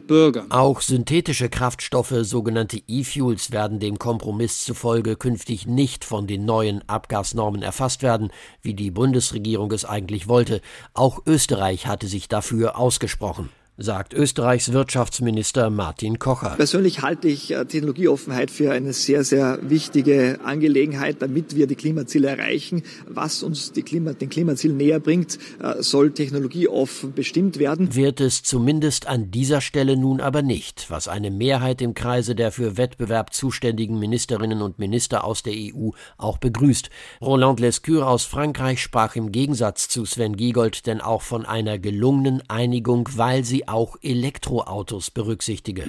Bürger. 0.05 0.47
Auch 0.49 0.81
synthetische 0.81 1.47
Kraftstoffe, 1.47 2.13
sogenannte 2.23 2.81
E-Fuels, 2.87 3.51
werden 3.51 3.79
dem 3.79 3.97
Kompromiss 3.97 4.65
zufolge 4.65 5.15
künftig 5.15 5.65
nicht 5.65 6.03
von 6.03 6.27
den 6.27 6.43
neuen 6.43 6.87
Abgasnormen 6.89 7.61
erfasst 7.61 8.03
werden, 8.03 8.31
wie 8.61 8.73
die 8.73 8.91
Bundesregierung 8.91 9.71
es 9.71 9.85
eigentlich 9.85 10.27
wollte. 10.27 10.59
Auch 10.93 11.21
Österreich 11.25 11.87
hatte 11.87 12.07
sich 12.07 12.27
dafür 12.27 12.77
ausgesprochen 12.77 13.49
sagt 13.77 14.15
Österreichs 14.15 14.73
Wirtschaftsminister 14.73 15.69
Martin 15.69 16.17
Kocher. 16.17 16.55
Persönlich 16.57 17.03
halte 17.03 17.27
ich 17.27 17.51
äh, 17.51 17.63
Technologieoffenheit 17.65 18.49
für 18.49 18.71
eine 18.71 18.91
sehr, 18.91 19.23
sehr 19.23 19.59
wichtige 19.61 20.39
Angelegenheit, 20.43 21.17
damit 21.21 21.55
wir 21.55 21.67
die 21.67 21.75
Klimaziele 21.75 22.27
erreichen. 22.27 22.81
Was 23.07 23.43
uns 23.43 23.71
Klima, 23.85 24.13
den 24.13 24.29
Klimazielen 24.29 24.77
näher 24.77 24.99
bringt, 24.99 25.37
äh, 25.61 25.81
soll 25.83 26.11
technologieoffen 26.11 27.13
bestimmt 27.13 27.59
werden. 27.59 27.93
Wird 27.93 28.19
es 28.19 28.41
zumindest 28.41 29.07
an 29.07 29.29
dieser 29.29 29.61
Stelle 29.61 29.95
nun 29.95 30.21
aber 30.21 30.41
nicht, 30.41 30.89
was 30.89 31.07
eine 31.07 31.29
Mehrheit 31.29 31.81
im 31.83 31.93
Kreise 31.93 32.33
der 32.33 32.51
für 32.51 32.77
Wettbewerb 32.77 33.33
zuständigen 33.33 33.99
Ministerinnen 33.99 34.63
und 34.63 34.79
Minister 34.79 35.23
aus 35.23 35.43
der 35.43 35.53
EU 35.53 35.91
auch 36.17 36.39
begrüßt. 36.39 36.89
Roland 37.21 37.59
Lescure 37.59 38.07
aus 38.07 38.25
Frankreich 38.25 38.81
sprach 38.81 39.15
im 39.15 39.31
Gegensatz 39.31 39.87
zu 39.87 40.05
Sven 40.05 40.35
Giegold 40.35 40.87
denn 40.87 40.99
auch 40.99 41.21
von 41.21 41.45
einer 41.45 41.77
gelungenen 41.77 42.41
Einigung, 42.49 43.07
weil 43.15 43.43
sie 43.43 43.66
auch 43.67 43.97
Elektroautos 44.01 45.11
berücksichtige. 45.11 45.83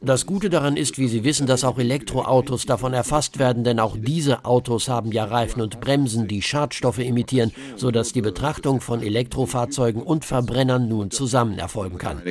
Das 0.00 0.26
Gute 0.26 0.50
daran 0.50 0.76
ist, 0.76 0.98
wie 0.98 1.08
Sie 1.08 1.24
wissen, 1.24 1.46
dass 1.46 1.64
auch 1.64 1.78
Elektroautos 1.78 2.66
davon 2.66 2.92
erfasst 2.92 3.38
werden, 3.38 3.64
denn 3.64 3.80
auch 3.80 3.96
diese 3.98 4.44
Autos 4.44 4.88
haben 4.88 5.12
ja 5.12 5.24
Reifen 5.24 5.62
und 5.62 5.80
Bremsen, 5.80 6.28
die 6.28 6.42
Schadstoffe 6.42 6.98
emittieren, 6.98 7.52
sodass 7.76 8.12
die 8.12 8.22
Betrachtung 8.22 8.80
von 8.80 9.02
Elektrofahrzeugen 9.02 10.02
und 10.02 10.24
Verbrennern 10.24 10.88
nun 10.88 11.10
zusammen 11.10 11.58
erfolgen 11.58 11.98
kann. 11.98 12.22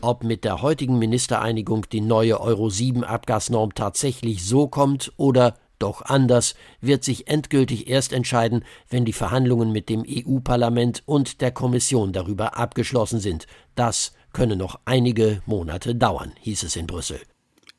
Ob 0.00 0.24
mit 0.24 0.44
der 0.44 0.62
heutigen 0.62 0.98
Ministereinigung 0.98 1.86
die 1.92 2.00
neue 2.00 2.40
Euro 2.40 2.70
7 2.70 3.04
Abgasnorm 3.04 3.74
tatsächlich 3.74 4.44
so 4.44 4.66
kommt 4.66 5.12
oder 5.16 5.54
doch 5.78 6.02
anders 6.02 6.54
wird 6.80 7.04
sich 7.04 7.28
endgültig 7.28 7.88
erst 7.88 8.12
entscheiden, 8.12 8.64
wenn 8.88 9.04
die 9.04 9.12
Verhandlungen 9.12 9.72
mit 9.72 9.88
dem 9.88 10.04
EU-Parlament 10.06 11.02
und 11.06 11.40
der 11.40 11.50
Kommission 11.50 12.12
darüber 12.12 12.56
abgeschlossen 12.56 13.20
sind. 13.20 13.46
Das 13.74 14.12
könne 14.32 14.56
noch 14.56 14.80
einige 14.84 15.42
Monate 15.46 15.94
dauern, 15.94 16.32
hieß 16.40 16.64
es 16.64 16.76
in 16.76 16.86
Brüssel. 16.86 17.20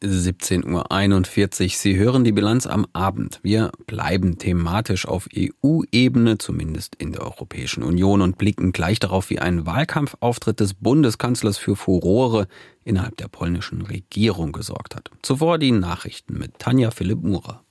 17.41 0.01 1.63
Uhr. 1.63 1.69
Sie 1.71 1.97
hören 1.97 2.23
die 2.23 2.31
Bilanz 2.31 2.65
am 2.65 2.87
Abend. 2.93 3.39
Wir 3.43 3.71
bleiben 3.85 4.37
thematisch 4.37 5.05
auf 5.05 5.27
EU-Ebene, 5.35 6.37
zumindest 6.37 6.95
in 6.95 7.11
der 7.11 7.23
Europäischen 7.23 7.83
Union, 7.83 8.21
und 8.21 8.37
blicken 8.37 8.71
gleich 8.71 8.99
darauf, 8.99 9.29
wie 9.29 9.39
ein 9.39 9.65
Wahlkampfauftritt 9.65 10.61
des 10.61 10.73
Bundeskanzlers 10.75 11.57
für 11.57 11.75
Furore 11.75 12.47
innerhalb 12.85 13.17
der 13.17 13.27
polnischen 13.27 13.81
Regierung 13.81 14.53
gesorgt 14.53 14.95
hat. 14.95 15.11
Zuvor 15.21 15.57
die 15.57 15.71
Nachrichten 15.71 16.37
mit 16.37 16.59
Tanja 16.59 16.91
Philipp 16.91 17.21
Murer. 17.21 17.65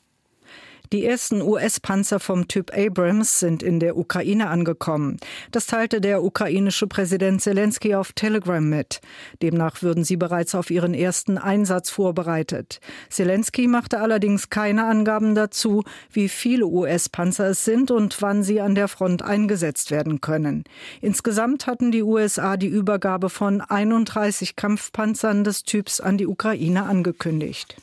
Die 0.91 1.05
ersten 1.05 1.43
US-Panzer 1.43 2.19
vom 2.19 2.49
Typ 2.49 2.73
Abrams 2.75 3.41
sind 3.41 3.63
in 3.63 3.79
der 3.79 3.99
Ukraine 3.99 4.49
angekommen. 4.49 5.19
Das 5.51 5.67
teilte 5.67 6.01
der 6.01 6.25
ukrainische 6.25 6.87
Präsident 6.87 7.43
Zelensky 7.43 7.95
auf 7.95 8.15
Telegram 8.15 8.67
mit. 8.67 9.03
Demnach 9.43 9.83
würden 9.83 10.03
sie 10.03 10.17
bereits 10.17 10.55
auf 10.55 10.71
ihren 10.71 10.95
ersten 10.95 11.37
Einsatz 11.37 11.91
vorbereitet. 11.91 12.81
Zelensky 13.11 13.69
machte 13.69 14.01
allerdings 14.01 14.49
keine 14.49 14.85
Angaben 14.85 15.35
dazu, 15.35 15.85
wie 16.11 16.31
viele 16.31 16.67
US-Panzer 16.67 17.51
es 17.51 17.67
sind 17.67 17.91
und 17.91 18.23
wann 18.23 18.43
sie 18.43 18.63
an 18.63 18.75
der 18.75 18.89
Front 18.89 19.21
eingesetzt 19.21 19.91
werden 19.91 20.23
können. 20.23 20.65
Insgesamt 21.03 21.67
hatten 21.67 21.93
die 21.93 22.03
USA 22.03 22.57
die 22.57 22.67
Übergabe 22.67 23.29
von 23.29 23.61
31 23.61 24.57
Kampfpanzern 24.57 25.45
des 25.45 25.65
Typs 25.65 26.01
an 26.01 26.17
die 26.17 26.27
Ukraine 26.27 26.85
angekündigt. 26.85 27.77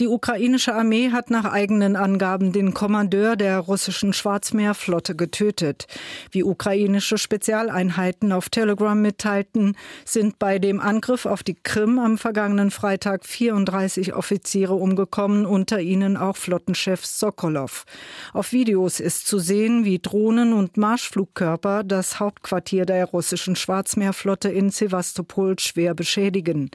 Die 0.00 0.08
ukrainische 0.08 0.74
Armee 0.74 1.10
hat 1.10 1.28
nach 1.28 1.44
eigenen 1.44 1.96
Angaben 1.96 2.52
den 2.52 2.72
Kommandeur 2.72 3.36
der 3.36 3.58
russischen 3.58 4.14
Schwarzmeerflotte 4.14 5.14
getötet. 5.14 5.86
Wie 6.30 6.44
ukrainische 6.44 7.18
Spezialeinheiten 7.18 8.32
auf 8.32 8.48
Telegram 8.48 9.00
mitteilten, 9.00 9.76
sind 10.06 10.38
bei 10.38 10.58
dem 10.58 10.80
Angriff 10.80 11.26
auf 11.26 11.42
die 11.42 11.56
Krim 11.62 11.98
am 11.98 12.16
vergangenen 12.16 12.70
Freitag 12.70 13.26
34 13.26 14.14
Offiziere 14.14 14.72
umgekommen, 14.72 15.44
unter 15.44 15.80
ihnen 15.80 16.16
auch 16.16 16.38
Flottenchef 16.38 17.04
Sokolov. 17.04 17.84
Auf 18.32 18.52
Videos 18.52 18.98
ist 18.98 19.26
zu 19.26 19.38
sehen, 19.38 19.84
wie 19.84 19.98
Drohnen 19.98 20.54
und 20.54 20.78
Marschflugkörper 20.78 21.84
das 21.84 22.18
Hauptquartier 22.18 22.86
der 22.86 23.04
russischen 23.04 23.56
Schwarzmeerflotte 23.56 24.48
in 24.48 24.70
Sevastopol 24.70 25.58
schwer 25.58 25.94
beschädigen. 25.94 26.70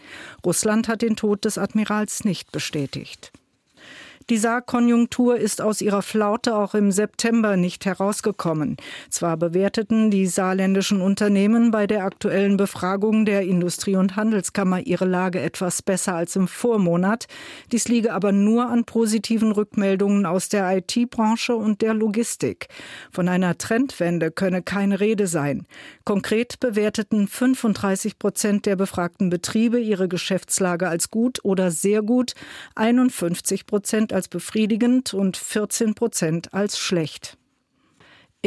Russland 0.46 0.88
hat 0.88 1.02
den 1.02 1.16
Tod 1.16 1.46
des 1.46 1.58
Admirals 1.58 2.24
nicht 2.24 2.52
bestätigt 2.52 3.07
beschäftigt. 3.08 3.32
Die 4.30 4.38
Saarkonjunktur 4.38 5.38
ist 5.38 5.62
aus 5.62 5.80
ihrer 5.80 6.02
Flaute 6.02 6.58
auch 6.58 6.76
im 6.76 6.92
September 6.92 7.56
nicht 7.56 7.86
herausgekommen. 7.86 8.76
Zwar 9.10 9.38
bewerteten 9.38 10.12
die 10.12 10.28
saarländischen 10.28 11.00
Unternehmen 11.00 11.72
bei 11.72 11.88
der 11.88 12.04
aktuellen 12.04 12.58
Befragung 12.58 13.24
der 13.24 13.44
Industrie- 13.44 13.96
und 13.96 14.18
Handelskammer 14.18 14.82
ihre 14.86 15.06
Lage 15.06 15.40
etwas 15.40 15.82
besser 15.82 16.16
als 16.16 16.36
im 16.36 16.50
Vormonat. 16.50 17.28
Dies 17.72 17.88
liege 17.88 18.12
aber 18.12 18.34
nur 18.34 18.68
an 18.68 18.84
positiven 18.84 19.54
Rückmeldungen 19.54 20.26
aus 20.26 20.50
der 20.50 20.76
IT-Branche 20.76 21.56
und 21.56 21.82
der 21.82 21.94
Logistik. 21.94 22.68
Von 23.14 23.30
einer 23.30 23.58
Trendwende 23.58 24.32
könne 24.32 24.62
keine 24.62 25.00
Rede 25.00 25.28
sein. 25.28 25.66
Konkret 26.04 26.60
bewerteten 26.60 27.30
35 27.30 28.20
Prozent 28.20 28.66
der 28.66 28.76
befragten 28.76 29.30
Betriebe 29.30 29.80
ihre 29.80 30.10
Geschäftslage 30.10 30.90
als 30.90 31.12
gut 31.12 31.40
oder 31.44 31.72
sehr 31.72 32.02
gut, 32.02 32.34
51 32.76 33.66
Prozent 33.66 34.17
als 34.18 34.28
befriedigend 34.30 35.14
und 35.14 35.38
14 35.38 35.94
Prozent 35.94 36.52
als 36.52 36.80
schlecht. 36.80 37.38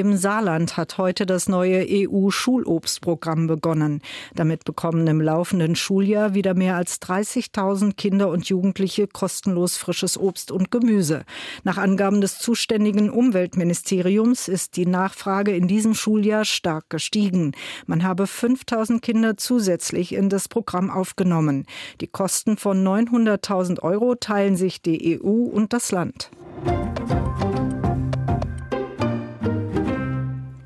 Im 0.00 0.16
Saarland 0.16 0.78
hat 0.78 0.96
heute 0.96 1.26
das 1.26 1.46
neue 1.46 1.84
EU-Schulobstprogramm 1.86 3.46
begonnen. 3.46 4.00
Damit 4.34 4.64
bekommen 4.64 5.06
im 5.06 5.20
laufenden 5.20 5.76
Schuljahr 5.76 6.32
wieder 6.32 6.54
mehr 6.54 6.76
als 6.76 7.02
30.000 7.02 7.96
Kinder 7.96 8.30
und 8.30 8.48
Jugendliche 8.48 9.06
kostenlos 9.06 9.76
frisches 9.76 10.16
Obst 10.16 10.52
und 10.52 10.70
Gemüse. 10.70 11.26
Nach 11.64 11.76
Angaben 11.76 12.22
des 12.22 12.38
zuständigen 12.38 13.10
Umweltministeriums 13.10 14.48
ist 14.48 14.76
die 14.76 14.86
Nachfrage 14.86 15.54
in 15.54 15.68
diesem 15.68 15.92
Schuljahr 15.92 16.46
stark 16.46 16.88
gestiegen. 16.88 17.52
Man 17.84 18.02
habe 18.02 18.24
5.000 18.24 19.00
Kinder 19.00 19.36
zusätzlich 19.36 20.14
in 20.14 20.30
das 20.30 20.48
Programm 20.48 20.90
aufgenommen. 20.90 21.66
Die 22.00 22.08
Kosten 22.08 22.56
von 22.56 22.82
900.000 22.82 23.80
Euro 23.82 24.14
teilen 24.14 24.56
sich 24.56 24.80
die 24.80 25.20
EU 25.20 25.28
und 25.28 25.74
das 25.74 25.92
Land. 25.92 26.30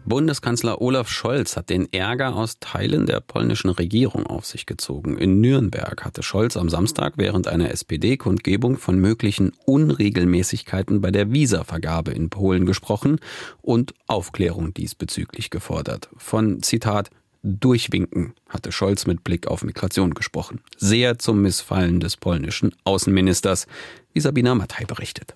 Bundeskanzler 0.06 0.80
Olaf 0.80 1.08
Scholz 1.08 1.56
hat 1.56 1.70
den 1.70 1.90
Ärger 1.92 2.36
aus 2.36 2.58
Teilen 2.60 3.06
der 3.06 3.20
polnischen 3.20 3.70
Regierung 3.70 4.26
auf 4.26 4.44
sich 4.44 4.66
gezogen. 4.66 5.16
In 5.16 5.40
Nürnberg 5.40 6.04
hatte 6.04 6.22
Scholz 6.22 6.56
am 6.56 6.68
Samstag 6.68 7.14
während 7.16 7.48
einer 7.48 7.70
SPD-Kundgebung 7.70 8.76
von 8.76 8.98
möglichen 8.98 9.52
Unregelmäßigkeiten 9.64 11.00
bei 11.00 11.10
der 11.10 11.32
Visavergabe 11.32 12.12
in 12.12 12.28
Polen 12.28 12.66
gesprochen 12.66 13.18
und 13.62 13.94
Aufklärung 14.06 14.74
diesbezüglich 14.74 15.48
gefordert. 15.50 16.10
Von 16.16 16.62
Zitat 16.62 17.10
Durchwinken 17.42 18.34
hatte 18.48 18.72
Scholz 18.72 19.06
mit 19.06 19.24
Blick 19.24 19.46
auf 19.46 19.64
Migration 19.64 20.14
gesprochen. 20.14 20.60
Sehr 20.76 21.18
zum 21.18 21.42
Missfallen 21.42 22.00
des 22.00 22.16
polnischen 22.16 22.74
Außenministers, 22.84 23.66
wie 24.12 24.20
Sabina 24.20 24.54
Mattei 24.54 24.84
berichtet. 24.84 25.34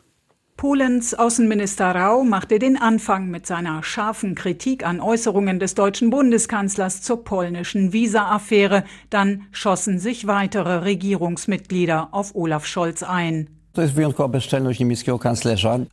Polens 0.59 1.15
Außenminister 1.15 1.95
Rau 1.95 2.25
machte 2.25 2.59
den 2.59 2.77
Anfang 2.77 3.29
mit 3.31 3.47
seiner 3.47 3.85
scharfen 3.85 4.35
Kritik 4.35 4.85
an 4.85 5.00
Äußerungen 5.00 5.61
des 5.61 5.75
deutschen 5.75 6.11
Bundeskanzlers 6.11 7.00
zur 7.00 7.23
polnischen 7.23 7.93
Visa-Affäre. 7.93 8.83
Dann 9.09 9.47
schossen 9.53 10.00
sich 10.00 10.27
weitere 10.27 10.79
Regierungsmitglieder 10.79 12.09
auf 12.11 12.35
Olaf 12.35 12.67
Scholz 12.67 13.05
ein. 13.05 13.50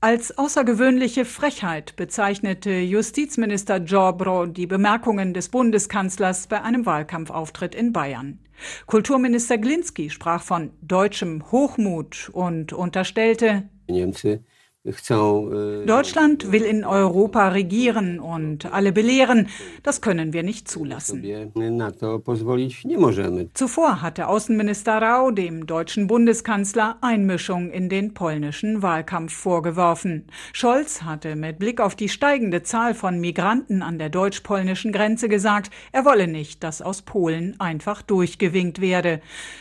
Als 0.02 0.38
außergewöhnliche 0.40 1.26
Frechheit 1.26 1.96
bezeichnete 1.96 2.72
Justizminister 2.72 3.78
Jobro 3.78 4.48
die 4.48 4.66
Bemerkungen 4.66 5.36
des 5.36 5.50
Bundeskanzlers 5.50 6.48
bei 6.48 6.64
einem 6.64 6.88
Wahlkampfauftritt 6.88 7.76
in 7.76 7.94
Bayern. 7.94 8.40
Kulturminister 8.88 9.60
Glinski 9.60 10.10
sprach 10.10 10.42
von 10.42 10.72
deutschem 10.82 11.52
Hochmut 11.52 12.32
und 12.34 12.74
unterstellte, 12.74 13.70
Deutschland 14.86 16.52
will 16.52 16.62
in 16.62 16.86
Europa 16.86 17.48
regieren 17.48 18.20
und 18.20 18.72
alle 18.72 18.92
belehren. 18.92 19.48
Das 19.82 20.00
können 20.00 20.32
wir 20.32 20.44
nicht 20.44 20.68
zulassen. 20.68 21.24
Zuvor 23.56 24.02
hatte 24.04 24.28
Außenminister 24.28 25.02
Rau 25.02 25.32
dem 25.32 25.66
deutschen 25.66 26.06
Bundeskanzler 26.06 26.98
Einmischung 27.02 27.72
in 27.72 27.90
den 27.90 28.14
polnischen 28.14 28.84
Wahlkampf 28.84 29.34
vorgeworfen. 29.34 30.28
Scholz 30.54 31.02
hatte 31.02 31.36
mit 31.36 31.58
Blick 31.58 31.82
auf 31.82 31.96
die 31.96 32.10
steigende 32.10 32.62
Zahl 32.62 32.94
von 32.94 33.20
Migranten 33.20 33.82
an 33.82 33.98
der 33.98 34.10
deutsch-polnischen 34.10 34.92
Grenze 34.92 35.30
gesagt, 35.30 35.72
er 35.94 36.06
wolle 36.06 36.28
nicht, 36.28 36.64
dass 36.64 36.84
aus 36.84 37.02
Polen 37.02 37.60
einfach 37.60 38.04
durchgewinkt 38.04 38.82
werde. 38.82 39.20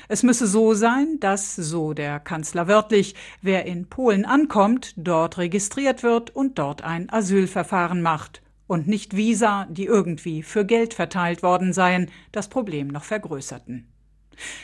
Es 0.09 0.23
müsse 0.23 0.47
so 0.47 0.75
sein, 0.75 1.19
dass, 1.21 1.57
so 1.57 1.95
der 1.95 2.21
Kanzler 2.21 2.69
wörtlich, 2.69 3.14
wer 3.40 3.64
in 3.64 3.87
Polen 3.87 4.26
ankommt, 4.26 4.93
dort 5.14 5.38
registriert 5.38 6.02
wird 6.02 6.35
und 6.35 6.59
dort 6.59 6.83
ein 6.83 7.09
Asylverfahren 7.09 8.02
macht 8.02 8.42
und 8.66 8.88
nicht 8.88 9.16
Visa, 9.16 9.68
die 9.71 9.85
irgendwie 9.85 10.42
für 10.42 10.64
Geld 10.64 10.92
verteilt 10.92 11.40
worden 11.44 11.73
seien, 11.73 12.11
das 12.33 12.49
Problem 12.49 12.88
noch 12.88 13.04
vergrößerten. 13.04 13.87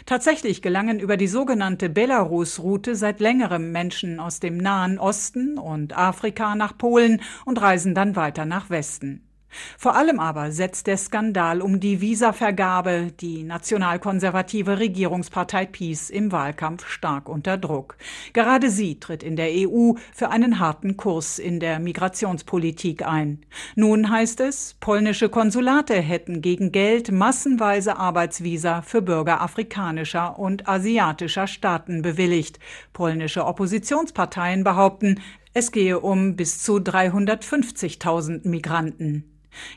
Tatsächlich 0.07 0.61
gelangen 0.61 0.99
über 0.99 1.16
die 1.16 1.28
sogenannte 1.28 1.88
Belarus-Route 1.88 2.97
seit 2.97 3.21
längerem 3.21 3.71
Menschen 3.71 4.19
aus 4.19 4.40
dem 4.40 4.57
Nahen 4.57 4.99
Osten 4.99 5.57
und 5.57 5.97
Afrika 5.97 6.57
nach 6.57 6.76
Polen 6.76 7.23
und 7.45 7.61
reisen 7.61 7.95
dann 7.95 8.16
weiter 8.16 8.45
nach 8.45 8.71
Westen. 8.71 9.30
Vor 9.78 9.97
allem 9.97 10.21
aber 10.21 10.52
setzt 10.52 10.87
der 10.87 10.97
Skandal 10.97 11.61
um 11.62 11.80
die 11.80 12.00
Visavergabe 12.00 13.12
die 13.21 13.42
nationalkonservative 13.42 14.78
Regierungspartei 14.78 15.66
PiS 15.66 16.11
im 16.11 16.33
Wahlkampf 16.33 16.87
stark 16.88 17.28
unter 17.28 17.57
Druck. 17.57 17.97
Gerade 18.33 18.71
sie 18.71 19.00
tritt 19.00 19.23
in 19.23 19.37
der 19.37 19.50
EU 19.50 19.95
für 20.14 20.30
einen 20.30 20.59
harten 20.59 20.97
Kurs 20.97 21.38
in 21.38 21.61
der 21.61 21.78
Migrationspolitik 21.78 23.07
ein. 23.07 23.40
Nun 23.75 24.11
heißt 24.11 24.40
es, 24.40 24.76
polnische 24.80 25.28
Konsulate 25.28 25.95
hätten 25.95 26.40
gegen 26.40 26.73
Geld 26.73 27.11
massenweise 27.11 27.97
Arbeitsvisa 27.97 28.83
für 28.83 29.02
Bürger 29.02 29.40
afrikanischer 29.40 30.38
und 30.38 30.69
asiatischer 30.69 31.47
Staaten 31.47 32.02
bewilligt. 32.02 32.59
Polnische 32.92 33.45
Oppositionsparteien 33.45 34.64
behaupten, 34.64 35.21
es 35.54 35.73
gehe 35.73 36.00
um 36.00 36.37
bis 36.37 36.62
zu 36.62 36.76
350.000 36.76 38.49
Migranten. 38.49 39.25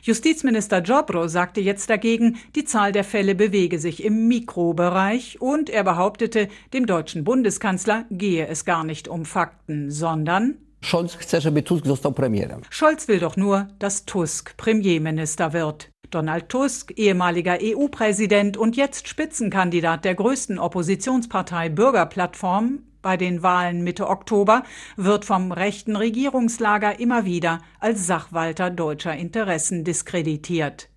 Justizminister 0.02 0.82
Jobro 0.82 1.26
sagte 1.28 1.60
jetzt 1.60 1.90
dagegen, 1.90 2.36
die 2.54 2.64
Zahl 2.64 2.92
der 2.92 3.04
Fälle 3.04 3.34
bewege 3.34 3.78
sich 3.78 4.04
im 4.04 4.28
Mikrobereich 4.28 5.40
und 5.40 5.68
er 5.68 5.84
behauptete, 5.84 6.48
dem 6.72 6.86
deutschen 6.86 7.24
Bundeskanzler 7.24 8.04
gehe 8.10 8.46
es 8.46 8.64
gar 8.64 8.84
nicht 8.84 9.08
um 9.08 9.24
Fakten, 9.24 9.90
sondern 9.90 10.58
Scholz 10.80 11.16
chce, 11.16 11.40
żeby 11.40 11.62
Tusk 11.62 11.86
został 11.86 12.12
premierem. 12.12 12.60
Scholz 12.70 13.08
will 13.08 13.18
doch 13.18 13.36
nur, 13.36 13.68
dass 13.78 14.04
Tusk 14.04 14.56
Premierminister 14.56 15.52
wird. 15.52 15.90
Donald 16.10 16.48
Tusk, 16.48 16.92
ehemaliger 16.96 17.58
EU-Präsident 17.60 18.56
und 18.56 18.76
jetzt 18.76 19.08
Spitzenkandidat 19.08 20.04
der 20.04 20.14
größten 20.14 20.58
Oppositionspartei 20.58 21.70
Bürgerplattform, 21.70 22.80
bei 23.04 23.16
den 23.16 23.44
Wahlen 23.44 23.84
Mitte 23.84 24.08
Oktober 24.08 24.64
wird 24.96 25.24
vom 25.24 25.52
rechten 25.52 25.94
Regierungslager 25.94 26.98
immer 26.98 27.24
wieder 27.24 27.60
als 27.78 28.08
Sachwalter 28.08 28.70
deutscher 28.70 29.14
Interessen 29.14 29.84
diskreditiert. 29.84 30.88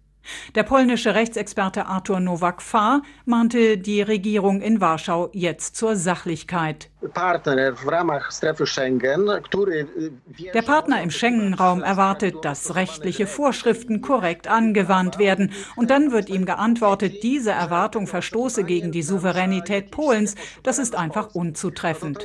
Der 0.56 0.64
polnische 0.64 1.16
Rechtsexperte 1.16 1.86
Arthur 1.86 2.20
Nowak-Fahr 2.20 3.02
mahnte 3.26 3.78
die 3.78 4.02
Regierung 4.02 4.62
in 4.62 4.82
Warschau 4.82 5.30
jetzt 5.34 5.76
zur 5.76 5.96
Sachlichkeit. 5.96 6.90
Der 10.54 10.62
Partner 10.64 11.02
im 11.02 11.12
Schengen-Raum 11.12 11.84
erwartet, 11.84 12.36
dass 12.42 12.76
rechtliche 12.76 13.28
Vorschriften 13.28 14.02
korrekt 14.02 14.48
angewandt 14.48 15.20
werden. 15.20 15.52
Und 15.76 15.92
dann 15.92 16.12
wird 16.12 16.30
ihm 16.30 16.46
geantwortet, 16.46 17.22
diese 17.22 17.52
Erwartung 17.52 18.08
verstoße 18.08 18.64
gegen 18.64 18.92
die 18.92 19.04
Souveränität 19.04 19.92
Polens. 19.92 20.34
Das 20.64 20.80
ist 20.80 20.96
einfach 20.96 21.36
unzutreffend. 21.36 22.18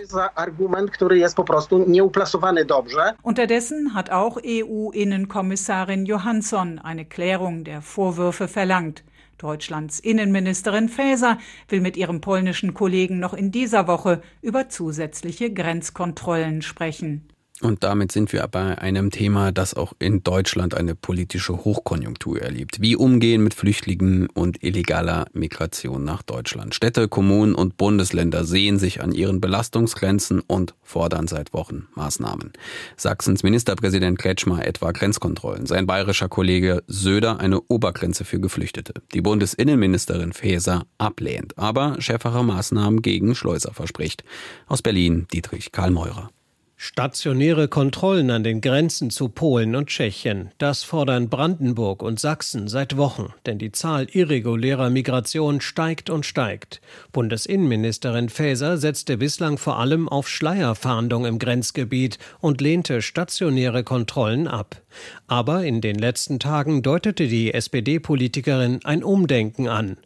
Unterdessen 3.23 3.95
hat 3.95 4.11
auch 4.11 4.39
EU-Innenkommissarin 4.45 6.07
Johansson 6.07 6.79
eine 6.79 7.05
Klärung 7.05 7.65
der 7.65 7.83
Vorwürfe 7.93 8.49
verlangt. 8.49 9.05
Deutschlands 9.37 10.01
Innenministerin 10.01 10.89
Faeser 10.89 11.37
will 11.69 11.83
mit 11.83 11.99
ihrem 11.99 12.23
polnischen 12.23 12.73
Kollegen 12.73 13.19
noch 13.19 13.35
in 13.35 13.51
dieser 13.51 13.87
Woche 13.87 14.23
über 14.41 14.71
zusätzliche 14.71 15.53
Grenzkontrollen 15.53 16.63
sprechen. 16.63 17.29
Und 17.63 17.85
damit 17.85 18.11
sind 18.11 18.33
wir 18.33 18.45
bei 18.49 18.77
einem 18.79 19.13
Thema, 19.13 19.53
das 19.53 19.75
auch 19.75 19.93
in 20.01 20.25
Deutschland 20.25 20.75
eine 20.75 20.97
politische 20.97 21.65
Hochkonjunktur 21.65 22.43
erlebt. 22.43 22.81
Wie 22.81 22.97
umgehen 22.97 23.45
mit 23.45 23.55
Flüchtlingen 23.55 24.27
und 24.27 24.65
illegaler 24.65 25.27
Migration 25.33 26.03
nach 26.03 26.23
Deutschland. 26.23 26.75
Städte, 26.75 27.07
Kommunen 27.07 27.55
und 27.55 27.77
Bundesländer 27.77 28.45
sehen 28.45 28.81
sich 28.81 29.01
an 29.01 29.13
ihren 29.13 29.41
Belastungsgrenzen 29.41 30.41
und 30.41 30.75
fordern 30.83 31.29
seit 31.29 31.53
Wochen 31.53 31.87
Maßnahmen. 31.95 32.53
Sachsens 32.97 33.45
Ministerpräsident 33.45 34.19
Kretschmer 34.19 34.67
etwa 34.67 34.91
Grenzkontrollen. 34.91 35.67
Sein 35.67 35.87
bayerischer 35.87 36.29
Kollege 36.29 36.83
Söder 36.89 37.39
eine 37.39 37.61
Obergrenze 37.61 38.25
für 38.25 38.41
Geflüchtete. 38.41 38.95
Die 39.15 39.21
Bundesinnenministerin 39.21 40.33
Faeser 40.33 40.85
ablehnt, 40.99 41.57
aber 41.57 42.01
schärfere 42.01 42.45
Maßnahmen 42.45 43.03
gegen 43.03 43.37
Schleuser 43.37 43.73
verspricht. 43.73 44.25
Aus 44.67 44.83
Berlin 44.83 45.29
Dietrich 45.33 45.71
Karl 45.71 45.93
Meurer. 45.93 46.29
Stationäre 46.85 47.69
Kontrollen 47.69 48.29
an 48.33 48.43
den 48.43 48.61
Grenzen 48.61 49.11
zu 49.11 49.29
Polen 49.29 49.77
und 49.77 49.87
Tschechien, 49.87 50.51
das 50.59 50.83
fordern 50.83 51.29
Brandenburg 51.29 52.03
und 52.03 52.19
Sachsen 52.19 52.67
seit 52.67 52.97
Wochen, 52.97 53.33
denn 53.47 53.57
die 53.61 53.71
Zahl 53.71 54.09
irregulärer 54.11 54.91
Migration 54.91 55.61
steigt 55.61 56.11
und 56.11 56.27
steigt. 56.27 56.81
Bundesinnenministerin 57.13 58.31
Faeser 58.31 58.79
setzte 58.79 59.17
bislang 59.17 59.59
vor 59.59 59.79
allem 59.79 60.09
auf 60.09 60.29
Schleierfahndung 60.29 61.25
im 61.25 61.39
Grenzgebiet 61.39 62.19
und 62.41 62.61
lehnte 62.61 63.01
stationäre 63.01 63.85
Kontrollen 63.85 64.49
ab. 64.49 64.82
Aber 65.27 65.65
in 65.65 65.81
den 65.81 65.97
letzten 65.97 66.39
Tagen 66.39 66.83
deutete 66.83 67.29
die 67.29 67.55
SPD-Politikerin 67.55 68.81
ein 68.85 69.03
Umdenken 69.03 69.69
an. 69.69 69.97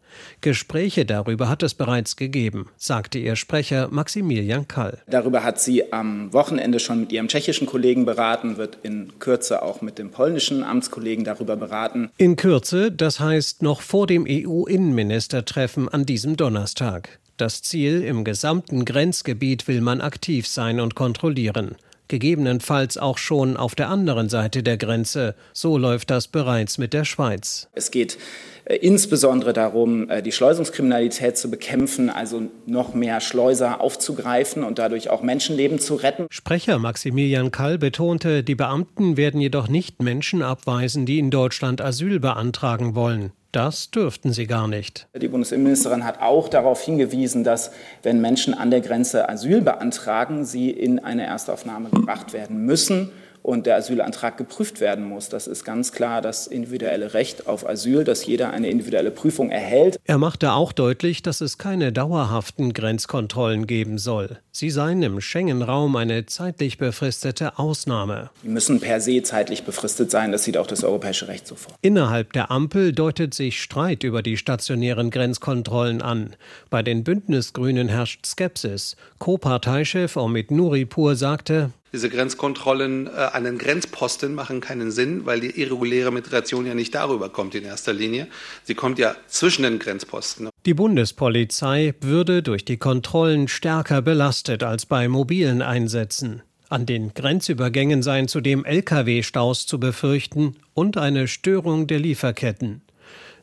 Gespräche 0.40 1.04
darüber 1.04 1.48
hat 1.48 1.62
es 1.62 1.74
bereits 1.74 2.16
gegeben, 2.16 2.68
sagte 2.76 3.18
ihr 3.18 3.36
Sprecher 3.36 3.88
Maximilian 3.90 4.68
Kall. 4.68 4.98
Darüber 5.06 5.44
hat 5.44 5.60
sie 5.60 5.92
am 5.92 6.32
Wochenende 6.32 6.80
schon 6.80 7.00
mit 7.00 7.12
ihrem 7.12 7.28
tschechischen 7.28 7.66
Kollegen 7.66 8.04
beraten, 8.04 8.56
wird 8.56 8.78
in 8.82 9.18
Kürze 9.18 9.62
auch 9.62 9.82
mit 9.82 9.98
dem 9.98 10.10
polnischen 10.10 10.62
Amtskollegen 10.64 11.24
darüber 11.24 11.56
beraten. 11.56 12.10
In 12.16 12.36
Kürze, 12.36 12.92
das 12.92 13.20
heißt 13.20 13.62
noch 13.62 13.80
vor 13.80 14.06
dem 14.06 14.26
EU-Innenministertreffen 14.28 15.88
an 15.88 16.06
diesem 16.06 16.36
Donnerstag. 16.36 17.18
Das 17.36 17.60
Ziel, 17.60 18.02
im 18.02 18.24
gesamten 18.24 18.86
Grenzgebiet 18.86 19.68
will 19.68 19.82
man 19.82 20.00
aktiv 20.00 20.46
sein 20.46 20.80
und 20.80 20.94
kontrollieren 20.94 21.76
gegebenenfalls 22.08 22.98
auch 22.98 23.18
schon 23.18 23.56
auf 23.56 23.74
der 23.74 23.88
anderen 23.88 24.28
Seite 24.28 24.62
der 24.62 24.76
Grenze. 24.76 25.34
So 25.52 25.78
läuft 25.78 26.10
das 26.10 26.28
bereits 26.28 26.78
mit 26.78 26.92
der 26.92 27.04
Schweiz. 27.04 27.68
Es 27.72 27.90
geht 27.90 28.18
äh, 28.66 28.76
insbesondere 28.76 29.52
darum, 29.52 30.10
äh, 30.10 30.22
die 30.22 30.32
Schleusungskriminalität 30.32 31.36
zu 31.38 31.50
bekämpfen, 31.50 32.10
also 32.10 32.42
noch 32.66 32.94
mehr 32.94 33.20
Schleuser 33.20 33.80
aufzugreifen 33.80 34.64
und 34.64 34.78
dadurch 34.78 35.10
auch 35.10 35.22
Menschenleben 35.22 35.78
zu 35.78 35.94
retten. 35.94 36.26
Sprecher 36.30 36.78
Maximilian 36.78 37.50
Kall 37.50 37.78
betonte, 37.78 38.42
die 38.42 38.54
Beamten 38.54 39.16
werden 39.16 39.40
jedoch 39.40 39.68
nicht 39.68 40.02
Menschen 40.02 40.42
abweisen, 40.42 41.06
die 41.06 41.18
in 41.18 41.30
Deutschland 41.30 41.80
Asyl 41.80 42.18
beantragen 42.18 42.94
wollen. 42.94 43.32
Das 43.56 43.90
dürften 43.90 44.34
sie 44.34 44.46
gar 44.46 44.68
nicht. 44.68 45.08
Die 45.18 45.28
Bundesinnenministerin 45.28 46.04
hat 46.04 46.20
auch 46.20 46.50
darauf 46.50 46.82
hingewiesen, 46.82 47.42
dass 47.42 47.70
wenn 48.02 48.20
Menschen 48.20 48.52
an 48.52 48.70
der 48.70 48.82
Grenze 48.82 49.30
Asyl 49.30 49.62
beantragen, 49.62 50.44
sie 50.44 50.68
in 50.68 50.98
eine 50.98 51.24
Erstaufnahme 51.24 51.88
gebracht 51.88 52.34
werden 52.34 52.66
müssen 52.66 53.12
und 53.46 53.64
der 53.66 53.76
Asylantrag 53.76 54.36
geprüft 54.36 54.80
werden 54.80 55.04
muss. 55.04 55.28
Das 55.28 55.46
ist 55.46 55.64
ganz 55.64 55.92
klar 55.92 56.20
das 56.20 56.48
individuelle 56.48 57.14
Recht 57.14 57.46
auf 57.46 57.66
Asyl, 57.66 58.02
dass 58.02 58.26
jeder 58.26 58.50
eine 58.50 58.68
individuelle 58.68 59.12
Prüfung 59.12 59.50
erhält. 59.50 60.00
Er 60.04 60.18
machte 60.18 60.52
auch 60.52 60.72
deutlich, 60.72 61.22
dass 61.22 61.40
es 61.40 61.56
keine 61.56 61.92
dauerhaften 61.92 62.72
Grenzkontrollen 62.72 63.68
geben 63.68 63.98
soll. 63.98 64.38
Sie 64.50 64.70
seien 64.70 65.00
im 65.02 65.20
Schengen-Raum 65.20 65.94
eine 65.94 66.26
zeitlich 66.26 66.76
befristete 66.78 67.56
Ausnahme. 67.58 68.30
Die 68.42 68.48
müssen 68.48 68.80
per 68.80 69.00
se 69.00 69.22
zeitlich 69.22 69.62
befristet 69.62 70.10
sein. 70.10 70.32
Das 70.32 70.42
sieht 70.42 70.56
auch 70.56 70.66
das 70.66 70.82
europäische 70.82 71.28
Recht 71.28 71.46
so 71.46 71.54
vor. 71.54 71.72
Innerhalb 71.82 72.32
der 72.32 72.50
Ampel 72.50 72.92
deutet 72.92 73.32
sich 73.32 73.62
Streit 73.62 74.02
über 74.02 74.22
die 74.22 74.38
stationären 74.38 75.10
Grenzkontrollen 75.10 76.02
an. 76.02 76.34
Bei 76.68 76.82
den 76.82 77.04
Bündnisgrünen 77.04 77.88
herrscht 77.88 78.26
Skepsis. 78.26 78.96
Co-Parteichef 79.20 80.16
Omid 80.16 80.50
Nuripur 80.50 81.14
sagte, 81.14 81.70
diese 81.96 82.10
Grenzkontrollen 82.10 83.06
äh, 83.06 83.10
an 83.10 83.44
den 83.44 83.56
Grenzposten 83.56 84.34
machen 84.34 84.60
keinen 84.60 84.90
Sinn, 84.90 85.24
weil 85.24 85.40
die 85.40 85.58
irreguläre 85.58 86.12
Migration 86.12 86.66
ja 86.66 86.74
nicht 86.74 86.94
darüber 86.94 87.30
kommt 87.30 87.54
in 87.54 87.64
erster 87.64 87.94
Linie. 87.94 88.26
Sie 88.64 88.74
kommt 88.74 88.98
ja 88.98 89.16
zwischen 89.28 89.62
den 89.62 89.78
Grenzposten. 89.78 90.50
Die 90.66 90.74
Bundespolizei 90.74 91.94
würde 92.02 92.42
durch 92.42 92.66
die 92.66 92.76
Kontrollen 92.76 93.48
stärker 93.48 94.02
belastet 94.02 94.62
als 94.62 94.84
bei 94.84 95.08
mobilen 95.08 95.62
Einsätzen. 95.62 96.42
An 96.68 96.84
den 96.84 97.14
Grenzübergängen 97.14 98.02
seien 98.02 98.28
zudem 98.28 98.66
Lkw-Staus 98.66 99.64
zu 99.64 99.80
befürchten 99.80 100.56
und 100.74 100.98
eine 100.98 101.28
Störung 101.28 101.86
der 101.86 102.00
Lieferketten. 102.00 102.82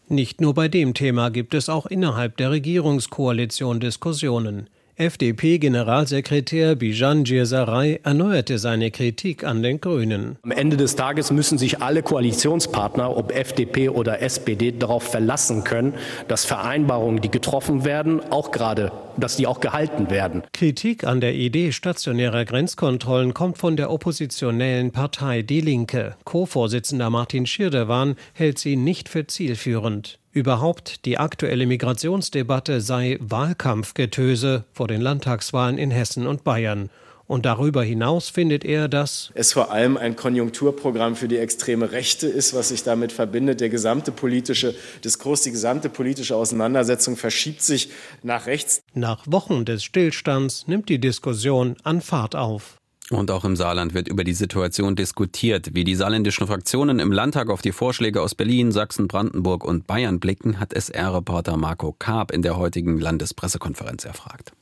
Nicht 0.09 0.41
nur 0.41 0.53
bei 0.53 0.67
dem 0.67 0.93
Thema 0.93 1.31
gibt 1.31 1.55
es 1.55 1.69
auch 1.69 1.87
innerhalb 1.87 2.37
der 2.37 2.51
Regierungskoalition 2.51 3.79
Diskussionen. 3.79 4.69
FDP-Generalsekretär 4.95 6.75
Bijan 6.75 7.23
Djirsaray 7.23 8.01
erneuerte 8.03 8.60
seine 8.60 8.91
Kritik 8.91 9.43
an 9.43 9.63
den 9.63 9.82
Grünen. 9.82 10.38
Am 10.43 10.51
Ende 10.51 10.77
des 10.77 10.95
Tages 10.95 11.32
müssen 11.32 11.58
sich 11.58 11.82
alle 11.82 12.03
Koalitionspartner, 12.03 13.17
ob 13.17 13.32
FDP 13.32 13.89
oder 13.89 14.21
SPD, 14.21 14.71
darauf 14.71 15.01
verlassen 15.01 15.63
können, 15.63 15.95
dass 16.27 16.45
Vereinbarungen, 16.45 17.21
die 17.21 17.32
getroffen 17.32 17.86
werden, 17.86 18.21
auch 18.29 18.51
gerade, 18.51 18.91
dass 19.17 19.36
die 19.36 19.47
auch 19.47 19.60
gehalten 19.60 20.10
werden. 20.10 20.43
Kritik 20.54 21.04
an 21.04 21.21
der 21.21 21.34
Idee 21.36 21.71
stationärer 21.71 22.45
Grenzkontrollen 22.45 23.34
kommt 23.34 23.58
von 23.58 23.76
der 23.78 23.91
oppositionellen 23.91 24.91
Partei 24.91 25.41
Die 25.41 25.62
Linke. 25.62 26.15
Co-Vorsitzender 26.23 27.10
Martin 27.10 27.45
Schirdewan 27.45 28.15
hält 28.34 28.60
sie 28.60 28.76
nicht 28.76 29.10
für 29.10 29.28
zielführend. 29.28 30.19
Überhaupt 30.32 31.06
die 31.06 31.19
aktuelle 31.19 31.67
Migrationsdebatte 31.67 32.82
sei 32.82 33.17
Wahlkampfgetöse 33.21 34.65
vor 34.73 34.88
den 34.88 34.99
Landtagswahlen 34.99 35.78
in 35.78 35.91
Hessen 35.91 36.26
und 36.26 36.43
Bayern. 36.43 36.89
Und 37.25 37.45
darüber 37.45 37.83
hinaus 37.83 38.29
findet 38.29 38.65
er, 38.65 38.88
dass 38.88 39.31
es 39.33 39.53
vor 39.53 39.71
allem 39.71 39.95
ein 39.97 40.15
Konjunkturprogramm 40.15 41.15
für 41.15 41.27
die 41.27 41.38
extreme 41.38 41.91
Rechte 41.91 42.27
ist, 42.27 42.53
was 42.53 42.69
sich 42.69 42.83
damit 42.83 43.12
verbindet. 43.12 43.62
Der 43.62 43.69
gesamte 43.69 44.12
politische 44.12 44.75
Diskurs, 45.03 45.41
die 45.41 45.51
gesamte 45.51 45.89
politische 45.89 46.36
Auseinandersetzung 46.36 47.15
verschiebt 47.15 47.62
sich 47.62 47.89
nach 48.23 48.45
rechts. 48.45 48.81
Nach 48.93 49.23
Wochen 49.25 49.63
des 49.65 49.83
Stillstands 49.83 50.67
nimmt 50.67 50.89
die 50.89 50.99
Diskussion 50.99 51.77
an 51.83 52.01
Fahrt 52.01 52.36
auf. 52.36 52.77
Und 53.09 53.31
auch 53.31 53.45
im 53.45 53.55
Saarland 53.55 53.93
wird 53.93 54.07
über 54.07 54.23
die 54.23 54.33
Situation 54.33 54.95
diskutiert. 54.95 55.73
Wie 55.73 55.83
die 55.83 55.95
saarländischen 55.95 56.47
Fraktionen 56.47 56.99
im 56.99 57.12
Landtag 57.12 57.49
auf 57.49 57.62
die 57.62 57.73
Vorschläge 57.73 58.21
aus 58.21 58.33
Berlin, 58.33 58.71
Sachsen, 58.71 59.07
Brandenburg 59.07 59.63
und 59.65 59.88
Bayern 59.88 60.19
blicken, 60.19 60.59
hat 60.59 60.73
SR-Reporter 60.73 61.57
Marco 61.57 61.93
Karp 61.97 62.31
in 62.31 62.41
der 62.41 62.57
heutigen 62.57 62.99
Landespressekonferenz 62.99 64.05
erfragt. 64.05 64.53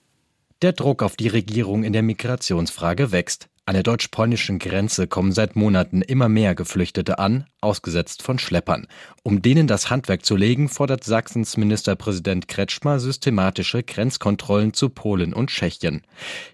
Der 0.61 0.73
Druck 0.73 1.01
auf 1.01 1.15
die 1.15 1.27
Regierung 1.27 1.83
in 1.83 1.91
der 1.91 2.03
Migrationsfrage 2.03 3.11
wächst. 3.11 3.49
An 3.65 3.73
der 3.73 3.81
deutsch-polnischen 3.81 4.59
Grenze 4.59 5.07
kommen 5.07 5.31
seit 5.31 5.55
Monaten 5.55 6.03
immer 6.03 6.29
mehr 6.29 6.53
Geflüchtete 6.53 7.17
an, 7.17 7.45
ausgesetzt 7.61 8.21
von 8.21 8.37
Schleppern. 8.37 8.85
Um 9.23 9.41
denen 9.41 9.65
das 9.65 9.89
Handwerk 9.89 10.23
zu 10.23 10.35
legen, 10.35 10.69
fordert 10.69 11.03
Sachsens 11.03 11.57
Ministerpräsident 11.57 12.47
Kretschmer 12.47 12.99
systematische 12.99 13.81
Grenzkontrollen 13.81 14.75
zu 14.75 14.89
Polen 14.89 15.33
und 15.33 15.49
Tschechien. 15.49 16.03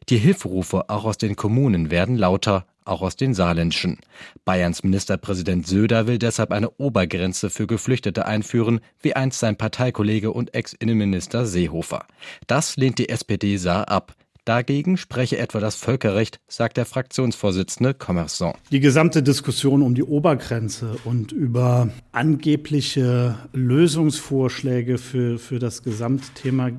Die 0.07 0.17
Hilferufe 0.17 0.89
auch 0.89 1.03
aus 1.03 1.17
den 1.17 1.35
Kommunen 1.35 1.91
werden 1.91 2.15
lauter, 2.15 2.65
auch 2.87 3.01
aus 3.01 3.15
den 3.15 3.33
saarländischen. 3.33 3.97
Bayerns 4.45 4.83
Ministerpräsident 4.83 5.67
Söder 5.67 6.07
will 6.07 6.19
deshalb 6.19 6.51
eine 6.51 6.69
Obergrenze 6.77 7.49
für 7.49 7.67
Geflüchtete 7.67 8.25
einführen, 8.25 8.79
wie 9.01 9.15
einst 9.15 9.39
sein 9.39 9.57
Parteikollege 9.57 10.31
und 10.31 10.53
Ex-Innenminister 10.53 11.45
Seehofer. 11.45 12.05
Das 12.47 12.77
lehnt 12.77 12.99
die 12.99 13.09
SPD 13.09 13.57
Saar 13.57 13.89
ab. 13.89 14.15
Dagegen 14.47 14.95
spreche 14.95 15.37
etwa 15.39 15.59
das 15.59 15.75
Völkerrecht, 15.75 16.39
sagt 16.47 16.77
der 16.77 16.85
Fraktionsvorsitzende 16.85 17.91
Commerçant. 17.91 18.53
Die 18.71 18.79
gesamte 18.79 19.21
Diskussion 19.21 19.81
um 19.81 19.93
die 19.93 20.03
Obergrenze 20.03 20.95
und 21.03 21.33
über 21.33 21.89
angebliche 22.13 23.35
Lösungsvorschläge 23.51 24.99
für, 24.99 25.37
für 25.37 25.59
das 25.59 25.83
Gesamtthema 25.83 26.71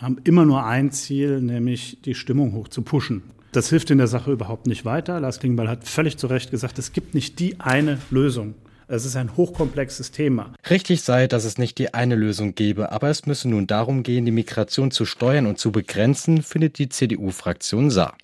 haben 0.00 0.18
immer 0.22 0.44
nur 0.44 0.64
ein 0.64 0.92
Ziel, 0.92 1.40
nämlich 1.40 2.00
die 2.04 2.14
Stimmung 2.14 2.52
hoch 2.52 2.68
zu 2.68 2.82
pushen. 2.82 3.22
Das 3.56 3.70
hilft 3.70 3.90
in 3.90 3.96
der 3.96 4.06
Sache 4.06 4.32
überhaupt 4.32 4.66
nicht 4.66 4.84
weiter. 4.84 5.18
Lars 5.18 5.40
Klingbeil 5.40 5.66
hat 5.66 5.88
völlig 5.88 6.18
zu 6.18 6.26
Recht 6.26 6.50
gesagt, 6.50 6.78
es 6.78 6.92
gibt 6.92 7.14
nicht 7.14 7.38
die 7.38 7.58
eine 7.58 7.96
Lösung. 8.10 8.54
Es 8.88 9.04
ist 9.04 9.16
ein 9.16 9.36
hochkomplexes 9.36 10.12
Thema. 10.12 10.52
Richtig 10.70 11.02
sei, 11.02 11.26
dass 11.26 11.44
es 11.44 11.58
nicht 11.58 11.78
die 11.78 11.92
eine 11.92 12.14
Lösung 12.14 12.54
gebe, 12.54 12.92
aber 12.92 13.10
es 13.10 13.26
müsse 13.26 13.48
nun 13.48 13.66
darum 13.66 14.04
gehen, 14.04 14.24
die 14.24 14.30
Migration 14.30 14.92
zu 14.92 15.04
steuern 15.04 15.46
und 15.46 15.58
zu 15.58 15.72
begrenzen, 15.72 16.40
findet 16.42 16.78
die 16.78 16.88
CDU-Fraktion 16.88 17.90
Saar. 17.90 18.16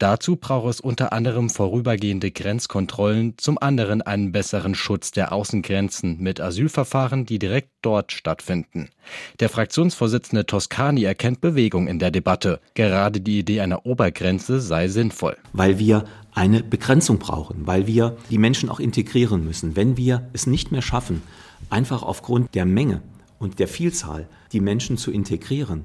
Dazu 0.00 0.36
braucht 0.36 0.70
es 0.70 0.80
unter 0.80 1.12
anderem 1.12 1.50
vorübergehende 1.50 2.30
Grenzkontrollen, 2.30 3.34
zum 3.36 3.58
anderen 3.58 4.00
einen 4.00 4.32
besseren 4.32 4.74
Schutz 4.74 5.10
der 5.10 5.30
Außengrenzen 5.30 6.18
mit 6.18 6.40
Asylverfahren, 6.40 7.26
die 7.26 7.38
direkt 7.38 7.68
dort 7.82 8.10
stattfinden. 8.10 8.88
Der 9.40 9.50
Fraktionsvorsitzende 9.50 10.46
Toscani 10.46 11.04
erkennt 11.04 11.42
Bewegung 11.42 11.86
in 11.86 11.98
der 11.98 12.10
Debatte. 12.10 12.60
Gerade 12.72 13.20
die 13.20 13.40
Idee 13.40 13.60
einer 13.60 13.84
Obergrenze 13.84 14.60
sei 14.60 14.88
sinnvoll. 14.88 15.36
Weil 15.52 15.78
wir 15.78 16.04
eine 16.32 16.62
Begrenzung 16.62 17.18
brauchen, 17.18 17.66
weil 17.66 17.86
wir 17.86 18.16
die 18.30 18.38
Menschen 18.38 18.68
auch 18.68 18.80
integrieren 18.80 19.44
müssen. 19.44 19.76
Wenn 19.76 19.96
wir 19.96 20.28
es 20.32 20.46
nicht 20.46 20.72
mehr 20.72 20.82
schaffen, 20.82 21.22
einfach 21.68 22.02
aufgrund 22.02 22.54
der 22.54 22.66
Menge 22.66 23.02
und 23.38 23.58
der 23.58 23.68
Vielzahl 23.68 24.28
die 24.52 24.60
Menschen 24.60 24.96
zu 24.96 25.10
integrieren, 25.10 25.84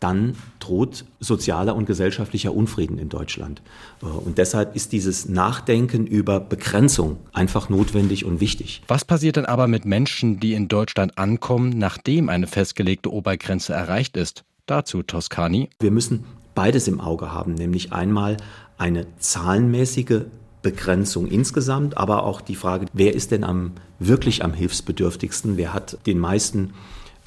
dann 0.00 0.36
droht 0.58 1.04
sozialer 1.20 1.74
und 1.74 1.86
gesellschaftlicher 1.86 2.54
Unfrieden 2.54 2.98
in 2.98 3.08
Deutschland. 3.08 3.62
Äh, 4.02 4.06
und 4.06 4.38
deshalb 4.38 4.76
ist 4.76 4.92
dieses 4.92 5.28
Nachdenken 5.28 6.06
über 6.06 6.40
Begrenzung 6.40 7.16
einfach 7.32 7.68
notwendig 7.68 8.24
und 8.24 8.40
wichtig. 8.40 8.82
Was 8.88 9.04
passiert 9.04 9.36
dann 9.36 9.46
aber 9.46 9.68
mit 9.68 9.84
Menschen, 9.84 10.38
die 10.38 10.52
in 10.52 10.68
Deutschland 10.68 11.16
ankommen, 11.18 11.70
nachdem 11.70 12.28
eine 12.28 12.46
festgelegte 12.46 13.12
Obergrenze 13.12 13.72
erreicht 13.72 14.16
ist? 14.16 14.44
Dazu 14.66 15.02
Toscani. 15.02 15.70
Wir 15.80 15.90
müssen 15.90 16.24
beides 16.54 16.88
im 16.88 17.00
Auge 17.00 17.32
haben, 17.32 17.54
nämlich 17.54 17.92
einmal 17.92 18.36
eine 18.78 19.06
zahlenmäßige 19.18 20.22
Begrenzung 20.62 21.28
insgesamt, 21.28 21.96
aber 21.96 22.24
auch 22.24 22.40
die 22.40 22.56
Frage, 22.56 22.86
wer 22.92 23.14
ist 23.14 23.30
denn 23.30 23.44
am, 23.44 23.72
wirklich 23.98 24.42
am 24.44 24.52
hilfsbedürftigsten, 24.52 25.56
wer 25.56 25.72
hat 25.72 25.98
den 26.06 26.18
meisten 26.18 26.74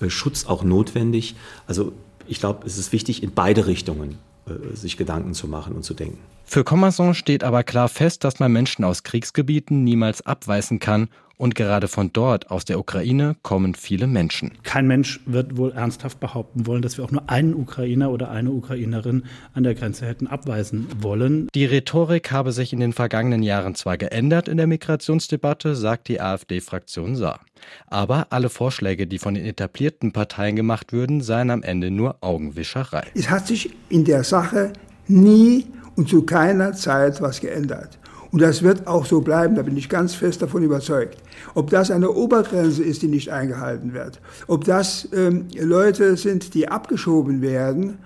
äh, 0.02 0.10
Schutz 0.10 0.46
auch 0.46 0.64
notwendig. 0.64 1.36
Also 1.66 1.94
ich 2.28 2.40
glaube, 2.40 2.66
es 2.66 2.78
ist 2.78 2.92
wichtig, 2.92 3.24
in 3.24 3.34
beide 3.34 3.66
Richtungen 3.68 4.18
äh, 4.46 4.76
sich 4.76 4.98
Gedanken 4.98 5.34
zu 5.34 5.48
machen 5.48 5.74
und 5.76 5.84
zu 5.84 5.94
denken. 5.94 6.20
Für 6.46 6.64
Commerson 6.64 7.14
steht 7.14 7.44
aber 7.44 7.64
klar 7.64 7.90
fest, 7.90 8.24
dass 8.24 8.40
man 8.40 8.52
Menschen 8.52 8.84
aus 8.84 9.04
Kriegsgebieten 9.04 9.84
niemals 9.84 10.26
abweisen 10.26 10.80
kann 10.80 11.10
und 11.40 11.56
gerade 11.56 11.88
von 11.88 12.12
dort, 12.12 12.52
aus 12.52 12.66
der 12.66 12.78
Ukraine, 12.78 13.38
kommen 13.44 13.74
viele 13.74 14.08
Menschen. 14.08 14.52
Kein 14.64 14.88
Mensch 14.88 15.22
wird 15.26 15.56
wohl 15.56 15.72
ernsthaft 15.72 16.20
behaupten 16.20 16.68
wollen, 16.68 16.82
dass 16.82 16.98
wir 16.98 17.06
auch 17.06 17.12
nur 17.12 17.30
einen 17.30 17.54
Ukrainer 17.54 18.12
oder 18.12 18.30
eine 18.30 18.52
Ukrainerin 18.52 19.24
an 19.54 19.64
der 19.64 19.74
Grenze 19.74 20.06
hätten 20.06 20.28
abweisen 20.28 20.88
wollen. 21.00 21.48
Die 21.56 21.66
Rhetorik 21.66 22.32
habe 22.32 22.52
sich 22.52 22.74
in 22.74 22.82
den 22.82 22.92
vergangenen 22.92 23.42
Jahren 23.42 23.74
zwar 23.74 23.98
geändert 23.98 24.50
in 24.50 24.58
der 24.58 24.68
Migrationsdebatte, 24.68 25.76
sagt 25.76 26.10
die 26.10 26.20
AfD-Fraktion 26.20 27.16
Saar. 27.16 27.40
Aber 27.88 28.28
alle 28.32 28.50
Vorschläge, 28.50 29.08
die 29.08 29.18
von 29.18 29.34
den 29.34 29.46
etablierten 29.46 30.12
Parteien 30.12 30.58
gemacht 30.58 30.92
würden, 30.92 31.22
seien 31.22 31.52
am 31.52 31.64
Ende 31.64 31.90
nur 31.90 32.18
Augenwischerei. 32.20 33.04
Es 33.16 33.30
hat 33.30 33.48
sich 33.48 33.74
in 33.88 34.04
der 34.04 34.26
Sache 34.26 34.74
nie 35.08 35.66
und 35.96 36.10
zu 36.10 36.24
keiner 36.24 36.74
Zeit 36.74 37.22
was 37.22 37.40
geändert. 37.40 37.99
Und 38.32 38.42
das 38.42 38.62
wird 38.62 38.88
auch 38.88 39.06
so 39.06 39.22
bleiben, 39.22 39.56
da 39.56 39.64
bin 39.64 39.76
ich 39.76 39.90
ganz 39.90 40.14
fest 40.14 40.42
davon 40.42 40.64
überzeugt. 40.64 41.18
Ob 41.56 41.70
das 41.70 41.90
eine 41.90 42.12
Obergrenze 42.12 42.84
ist, 42.84 43.02
die 43.02 43.08
nicht 43.08 43.30
eingehalten 43.30 43.94
wird, 43.94 44.22
ob 44.48 44.66
das 44.66 45.08
ähm, 45.14 45.48
Leute 45.58 46.16
sind, 46.16 46.54
die 46.54 46.68
abgeschoben 46.68 47.42
werden, 47.42 47.98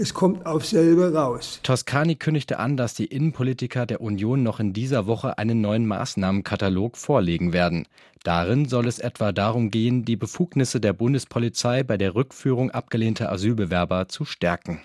es 0.00 0.14
kommt 0.14 0.46
auf 0.46 0.64
selbe 0.64 1.12
raus. 1.12 1.60
Toscani 1.62 2.16
kündigte 2.16 2.58
an, 2.58 2.78
dass 2.78 2.94
die 2.94 3.04
Innenpolitiker 3.04 3.84
der 3.84 4.00
Union 4.00 4.42
noch 4.42 4.58
in 4.58 4.72
dieser 4.72 5.06
Woche 5.06 5.36
einen 5.36 5.60
neuen 5.60 5.86
Maßnahmenkatalog 5.86 6.96
vorlegen 6.96 7.52
werden. 7.52 7.86
Darin 8.22 8.66
soll 8.66 8.86
es 8.86 8.98
etwa 8.98 9.32
darum 9.32 9.70
gehen, 9.70 10.06
die 10.06 10.16
Befugnisse 10.16 10.80
der 10.80 10.94
Bundespolizei 10.94 11.82
bei 11.82 11.98
der 11.98 12.14
Rückführung 12.14 12.70
abgelehnter 12.70 13.30
Asylbewerber 13.30 14.08
zu 14.08 14.24
stärken. 14.24 14.80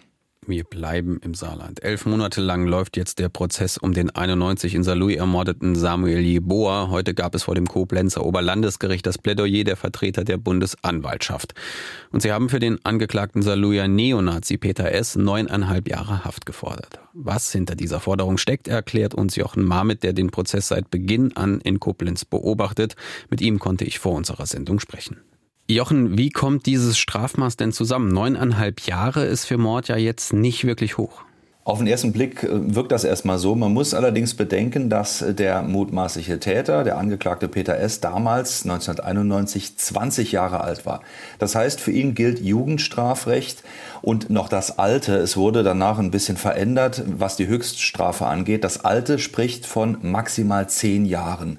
Wir 0.47 0.63
bleiben 0.63 1.19
im 1.23 1.33
Saarland. 1.33 1.83
Elf 1.83 2.05
Monate 2.05 2.39
lang 2.39 2.67
läuft 2.67 2.97
jetzt 2.97 3.17
der 3.17 3.29
Prozess 3.29 3.77
um 3.77 3.93
den 3.93 4.11
91 4.11 4.75
in 4.75 4.83
Saarlouis 4.83 5.17
ermordeten 5.17 5.75
Samuel 5.75 6.19
Jeboa. 6.19 6.89
Heute 6.91 7.15
gab 7.15 7.33
es 7.33 7.43
vor 7.43 7.55
dem 7.55 7.65
Koblenzer 7.65 8.23
Oberlandesgericht 8.23 9.07
das 9.07 9.17
Plädoyer 9.17 9.63
der 9.63 9.75
Vertreter 9.75 10.23
der 10.23 10.37
Bundesanwaltschaft. 10.37 11.55
Und 12.11 12.21
sie 12.21 12.31
haben 12.31 12.49
für 12.49 12.59
den 12.59 12.77
angeklagten 12.85 13.41
Saarlouier 13.41 13.87
Neonazi 13.87 14.57
Peter 14.57 14.91
S. 14.91 15.15
neuneinhalb 15.15 15.89
Jahre 15.89 16.23
Haft 16.25 16.45
gefordert. 16.45 16.99
Was 17.13 17.51
hinter 17.51 17.75
dieser 17.75 17.99
Forderung 17.99 18.37
steckt, 18.37 18.67
erklärt 18.67 19.15
uns 19.15 19.35
Jochen 19.35 19.63
Marmit, 19.63 20.03
der 20.03 20.13
den 20.13 20.29
Prozess 20.29 20.67
seit 20.67 20.91
Beginn 20.91 21.35
an 21.35 21.59
in 21.61 21.79
Koblenz 21.79 22.23
beobachtet. 22.23 22.95
Mit 23.31 23.41
ihm 23.41 23.57
konnte 23.57 23.83
ich 23.83 23.97
vor 23.97 24.13
unserer 24.13 24.45
Sendung 24.45 24.79
sprechen. 24.79 25.17
Jochen, 25.67 26.15
wie 26.15 26.29
kommt 26.29 26.67
dieses 26.67 26.95
Strafmaß 26.95 27.57
denn 27.57 27.71
zusammen? 27.71 28.09
Neuneinhalb 28.09 28.81
Jahre 28.81 29.25
ist 29.25 29.45
für 29.45 29.57
Mord 29.57 29.87
ja 29.87 29.97
jetzt 29.97 30.31
nicht 30.31 30.63
wirklich 30.63 30.99
hoch. 30.99 31.23
Auf 31.63 31.79
den 31.79 31.87
ersten 31.87 32.13
Blick 32.13 32.43
äh, 32.43 32.75
wirkt 32.75 32.91
das 32.91 33.03
erstmal 33.03 33.39
so. 33.39 33.55
Man 33.55 33.73
muss 33.73 33.95
allerdings 33.95 34.35
bedenken, 34.35 34.91
dass 34.91 35.25
der 35.27 35.63
mutmaßliche 35.63 36.39
Täter, 36.39 36.83
der 36.83 36.99
Angeklagte 36.99 37.47
Peter 37.47 37.79
S., 37.79 37.99
damals 37.99 38.61
1991 38.61 39.75
20 39.75 40.31
Jahre 40.31 40.61
alt 40.61 40.85
war. 40.85 41.01
Das 41.39 41.55
heißt, 41.55 41.81
für 41.81 41.91
ihn 41.91 42.13
gilt 42.13 42.39
Jugendstrafrecht 42.39 43.63
und 44.03 44.29
noch 44.29 44.49
das 44.49 44.77
Alte. 44.77 45.15
Es 45.15 45.35
wurde 45.35 45.63
danach 45.63 45.97
ein 45.97 46.11
bisschen 46.11 46.37
verändert, 46.37 47.01
was 47.07 47.37
die 47.37 47.47
Höchststrafe 47.47 48.27
angeht. 48.27 48.63
Das 48.63 48.85
Alte 48.85 49.17
spricht 49.17 49.65
von 49.65 49.97
maximal 50.03 50.69
zehn 50.69 51.05
Jahren. 51.05 51.57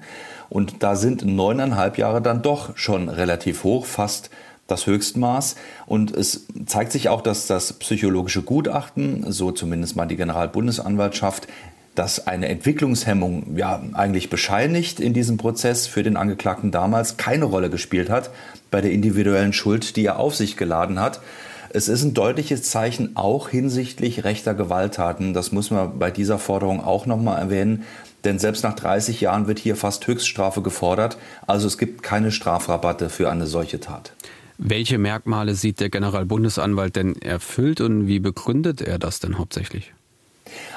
Und 0.49 0.83
da 0.83 0.95
sind 0.95 1.25
neuneinhalb 1.25 1.97
Jahre 1.97 2.21
dann 2.21 2.41
doch 2.41 2.77
schon 2.77 3.09
relativ 3.09 3.63
hoch, 3.63 3.85
fast 3.85 4.29
das 4.67 4.85
Höchstmaß. 4.85 5.55
Und 5.85 6.15
es 6.15 6.45
zeigt 6.65 6.91
sich 6.91 7.09
auch, 7.09 7.21
dass 7.21 7.47
das 7.47 7.73
psychologische 7.73 8.41
Gutachten, 8.41 9.31
so 9.31 9.51
zumindest 9.51 9.95
mal 9.95 10.05
die 10.05 10.17
Generalbundesanwaltschaft, 10.17 11.47
dass 11.95 12.27
eine 12.27 12.47
Entwicklungshemmung 12.47 13.57
ja 13.57 13.81
eigentlich 13.93 14.29
bescheinigt 14.29 14.99
in 14.99 15.13
diesem 15.13 15.37
Prozess 15.37 15.87
für 15.87 16.03
den 16.03 16.15
Angeklagten 16.15 16.69
damals 16.69 17.17
keine 17.17 17.45
Rolle 17.45 17.71
gespielt 17.71 18.11
hat 18.11 18.29
bei 18.69 18.81
der 18.81 18.91
individuellen 18.91 19.53
Schuld, 19.53 19.95
die 19.95 20.05
er 20.05 20.19
auf 20.19 20.35
sich 20.35 20.57
geladen 20.57 20.99
hat. 20.99 21.21
Es 21.69 21.87
ist 21.87 22.03
ein 22.03 22.13
deutliches 22.13 22.63
Zeichen 22.63 23.15
auch 23.15 23.49
hinsichtlich 23.49 24.23
rechter 24.23 24.53
Gewalttaten. 24.53 25.33
Das 25.33 25.51
muss 25.51 25.71
man 25.71 25.97
bei 25.97 26.11
dieser 26.11 26.37
Forderung 26.37 26.83
auch 26.83 27.05
nochmal 27.07 27.39
erwähnen. 27.39 27.83
Denn 28.27 28.39
selbst 28.39 28.65
nach 28.65 28.73
30 28.73 29.21
Jahren 29.21 29.47
wird 29.47 29.57
hier 29.57 29.77
fast 29.77 30.05
Höchststrafe 30.05 30.61
gefordert. 30.61 31.17
Also 31.47 31.65
es 31.65 31.77
gibt 31.77 32.03
keine 32.03 32.33
Strafrabatte 32.33 33.09
für 33.09 33.31
eine 33.31 33.47
solche 33.47 33.79
Tat. 33.79 34.11
Welche 34.57 34.97
Merkmale 34.97 35.55
sieht 35.55 35.79
der 35.79 35.89
Generalbundesanwalt 35.89 36.97
denn 36.97 37.15
erfüllt 37.21 37.79
und 37.79 38.05
wie 38.07 38.19
begründet 38.19 38.81
er 38.81 38.99
das 38.99 39.21
denn 39.21 39.37
hauptsächlich? 39.37 39.93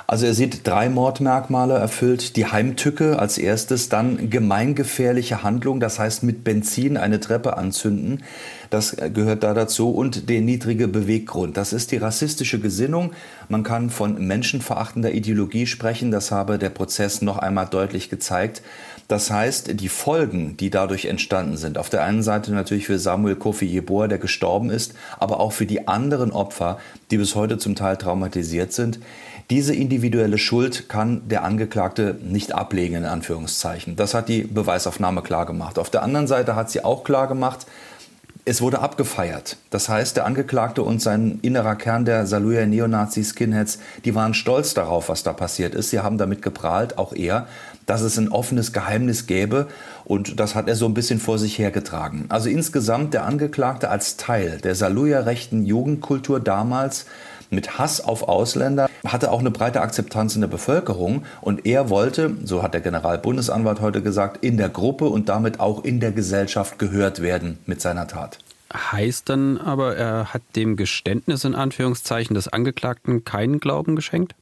Also 0.06 0.26
er 0.26 0.34
sieht 0.34 0.66
drei 0.66 0.88
Mordmerkmale 0.88 1.74
erfüllt. 1.74 2.34
Die 2.34 2.46
Heimtücke 2.46 3.18
als 3.18 3.38
erstes, 3.38 3.88
dann 3.88 4.28
gemeingefährliche 4.28 5.44
Handlung, 5.44 5.78
das 5.78 6.00
heißt 6.00 6.24
mit 6.24 6.42
Benzin 6.42 6.96
eine 6.96 7.20
Treppe 7.20 7.56
anzünden. 7.56 8.24
Das 8.70 8.96
gehört 9.14 9.44
da 9.44 9.54
dazu. 9.54 9.90
Und 9.90 10.28
der 10.28 10.40
niedrige 10.40 10.88
Beweggrund. 10.88 11.56
Das 11.56 11.72
ist 11.72 11.92
die 11.92 11.96
rassistische 11.96 12.58
Gesinnung. 12.58 13.12
Man 13.48 13.62
kann 13.62 13.90
von 13.90 14.26
menschenverachtender 14.26 15.12
Ideologie 15.12 15.66
sprechen. 15.66 16.10
Das 16.10 16.32
habe 16.32 16.58
der 16.58 16.70
Prozess 16.70 17.22
noch 17.22 17.38
einmal 17.38 17.66
deutlich 17.66 18.10
gezeigt. 18.10 18.62
Das 19.10 19.28
heißt, 19.28 19.80
die 19.80 19.88
Folgen, 19.88 20.56
die 20.56 20.70
dadurch 20.70 21.06
entstanden 21.06 21.56
sind, 21.56 21.78
auf 21.78 21.90
der 21.90 22.04
einen 22.04 22.22
Seite 22.22 22.52
natürlich 22.52 22.86
für 22.86 23.00
Samuel 23.00 23.34
Kofi 23.34 23.66
Jeboa, 23.66 24.06
der 24.06 24.18
gestorben 24.18 24.70
ist, 24.70 24.94
aber 25.18 25.40
auch 25.40 25.50
für 25.52 25.66
die 25.66 25.88
anderen 25.88 26.30
Opfer, 26.30 26.78
die 27.10 27.16
bis 27.18 27.34
heute 27.34 27.58
zum 27.58 27.74
Teil 27.74 27.96
traumatisiert 27.96 28.72
sind, 28.72 29.00
diese 29.50 29.74
individuelle 29.74 30.38
Schuld 30.38 30.88
kann 30.88 31.28
der 31.28 31.44
Angeklagte 31.44 32.16
nicht 32.22 32.54
ablegen, 32.54 32.94
in 32.94 33.04
Anführungszeichen. 33.04 33.96
Das 33.96 34.14
hat 34.14 34.28
die 34.28 34.42
Beweisaufnahme 34.42 35.22
klar 35.22 35.44
gemacht. 35.44 35.78
Auf 35.78 35.90
der 35.90 36.02
anderen 36.02 36.28
Seite 36.28 36.54
hat 36.54 36.70
sie 36.70 36.84
auch 36.84 37.02
klar 37.02 37.26
gemacht, 37.26 37.66
es 38.46 38.62
wurde 38.62 38.80
abgefeiert. 38.80 39.58
Das 39.68 39.88
heißt, 39.88 40.16
der 40.16 40.24
Angeklagte 40.24 40.82
und 40.82 41.02
sein 41.02 41.38
innerer 41.42 41.76
Kern 41.76 42.04
der 42.04 42.26
Saluja 42.26 42.64
Neonazi-Skinheads, 42.64 43.78
die 44.04 44.14
waren 44.14 44.34
stolz 44.34 44.72
darauf, 44.72 45.08
was 45.08 45.22
da 45.22 45.32
passiert 45.32 45.74
ist. 45.74 45.90
Sie 45.90 46.00
haben 46.00 46.16
damit 46.16 46.40
geprahlt, 46.40 46.96
auch 46.96 47.12
er, 47.12 47.46
dass 47.86 48.00
es 48.00 48.16
ein 48.16 48.30
offenes 48.30 48.72
Geheimnis 48.72 49.26
gäbe. 49.26 49.68
Und 50.04 50.40
das 50.40 50.54
hat 50.54 50.68
er 50.68 50.74
so 50.74 50.86
ein 50.86 50.94
bisschen 50.94 51.20
vor 51.20 51.38
sich 51.38 51.58
hergetragen. 51.58 52.24
Also 52.28 52.48
insgesamt 52.48 53.14
der 53.14 53.26
Angeklagte 53.26 53.90
als 53.90 54.16
Teil 54.16 54.58
der 54.58 54.74
Saluja-rechten 54.74 55.64
Jugendkultur 55.64 56.40
damals 56.40 57.06
mit 57.50 57.78
Hass 57.78 58.00
auf 58.00 58.28
Ausländer, 58.28 58.88
hatte 59.06 59.30
auch 59.30 59.40
eine 59.40 59.50
breite 59.50 59.80
Akzeptanz 59.80 60.34
in 60.34 60.40
der 60.40 60.48
Bevölkerung 60.48 61.24
und 61.40 61.66
er 61.66 61.90
wollte, 61.90 62.36
so 62.44 62.62
hat 62.62 62.74
der 62.74 62.80
Generalbundesanwalt 62.80 63.80
heute 63.80 64.02
gesagt, 64.02 64.44
in 64.44 64.56
der 64.56 64.68
Gruppe 64.68 65.06
und 65.06 65.28
damit 65.28 65.60
auch 65.60 65.84
in 65.84 66.00
der 66.00 66.12
Gesellschaft 66.12 66.78
gehört 66.78 67.22
werden 67.22 67.58
mit 67.66 67.80
seiner 67.80 68.06
Tat. 68.06 68.38
Heißt 68.72 69.28
dann 69.28 69.58
aber, 69.58 69.96
er 69.96 70.32
hat 70.32 70.42
dem 70.54 70.76
Geständnis 70.76 71.44
in 71.44 71.56
Anführungszeichen 71.56 72.34
des 72.34 72.48
Angeklagten 72.48 73.24
keinen 73.24 73.58
Glauben 73.58 73.96
geschenkt? 73.96 74.34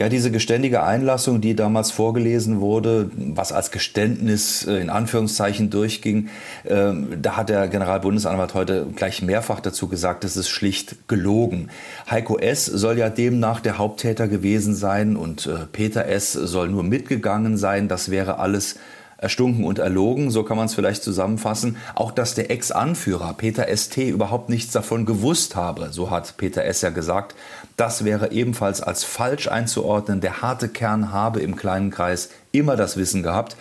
Ja, 0.00 0.08
diese 0.08 0.30
geständige 0.30 0.82
Einlassung, 0.82 1.42
die 1.42 1.54
damals 1.54 1.90
vorgelesen 1.90 2.62
wurde, 2.62 3.10
was 3.14 3.52
als 3.52 3.70
Geständnis 3.70 4.66
äh, 4.66 4.80
in 4.80 4.88
Anführungszeichen 4.88 5.68
durchging, 5.68 6.30
äh, 6.64 6.92
da 7.20 7.36
hat 7.36 7.50
der 7.50 7.68
Generalbundesanwalt 7.68 8.54
heute 8.54 8.86
gleich 8.96 9.20
mehrfach 9.20 9.60
dazu 9.60 9.88
gesagt, 9.88 10.24
es 10.24 10.38
ist 10.38 10.48
schlicht 10.48 11.06
gelogen. 11.06 11.68
Heiko 12.10 12.38
S. 12.38 12.64
soll 12.64 12.96
ja 12.96 13.10
demnach 13.10 13.60
der 13.60 13.76
Haupttäter 13.76 14.26
gewesen 14.26 14.74
sein 14.74 15.16
und 15.16 15.46
äh, 15.46 15.66
Peter 15.70 16.06
S. 16.06 16.32
soll 16.32 16.70
nur 16.70 16.82
mitgegangen 16.82 17.58
sein. 17.58 17.86
Das 17.86 18.10
wäre 18.10 18.38
alles 18.38 18.76
erstunken 19.20 19.64
und 19.64 19.78
erlogen, 19.78 20.30
so 20.30 20.42
kann 20.42 20.56
man 20.56 20.66
es 20.66 20.74
vielleicht 20.74 21.02
zusammenfassen. 21.02 21.76
Auch 21.94 22.10
dass 22.10 22.34
der 22.34 22.50
Ex-Anführer 22.50 23.34
Peter 23.34 23.66
ST 23.74 23.98
überhaupt 23.98 24.48
nichts 24.48 24.72
davon 24.72 25.04
gewusst 25.04 25.56
habe, 25.56 25.88
so 25.92 26.10
hat 26.10 26.36
Peter 26.36 26.64
S. 26.64 26.80
ja 26.80 26.90
gesagt, 26.90 27.34
das 27.76 28.04
wäre 28.04 28.32
ebenfalls 28.32 28.80
als 28.80 29.04
falsch 29.04 29.48
einzuordnen. 29.48 30.20
Der 30.20 30.42
harte 30.42 30.68
Kern 30.68 31.12
habe 31.12 31.40
im 31.40 31.56
kleinen 31.56 31.90
Kreis 31.90 32.30
immer 32.52 32.76
das 32.76 32.96
Wissen 32.96 33.22
gehabt. 33.22 33.56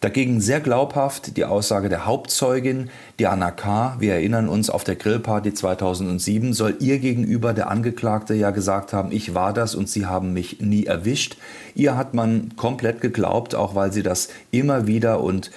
Dagegen 0.00 0.40
sehr 0.40 0.60
glaubhaft 0.60 1.36
die 1.36 1.44
Aussage 1.44 1.90
der 1.90 2.06
Hauptzeugin, 2.06 2.88
Diana 3.18 3.50
K., 3.50 3.96
wir 3.98 4.14
erinnern 4.14 4.48
uns, 4.48 4.70
auf 4.70 4.82
der 4.82 4.96
Grillparty 4.96 5.52
2007 5.52 6.54
soll 6.54 6.76
ihr 6.80 6.98
gegenüber 6.98 7.52
der 7.52 7.68
Angeklagte 7.68 8.32
ja 8.32 8.50
gesagt 8.50 8.94
haben, 8.94 9.12
ich 9.12 9.34
war 9.34 9.52
das 9.52 9.74
und 9.74 9.90
sie 9.90 10.06
haben 10.06 10.32
mich 10.32 10.60
nie 10.60 10.86
erwischt. 10.86 11.36
Ihr 11.74 11.98
hat 11.98 12.14
man 12.14 12.56
komplett 12.56 13.02
geglaubt, 13.02 13.54
auch 13.54 13.74
weil 13.74 13.92
sie 13.92 14.02
das 14.02 14.30
immer 14.50 14.86
wieder 14.86 15.20
und 15.20 15.50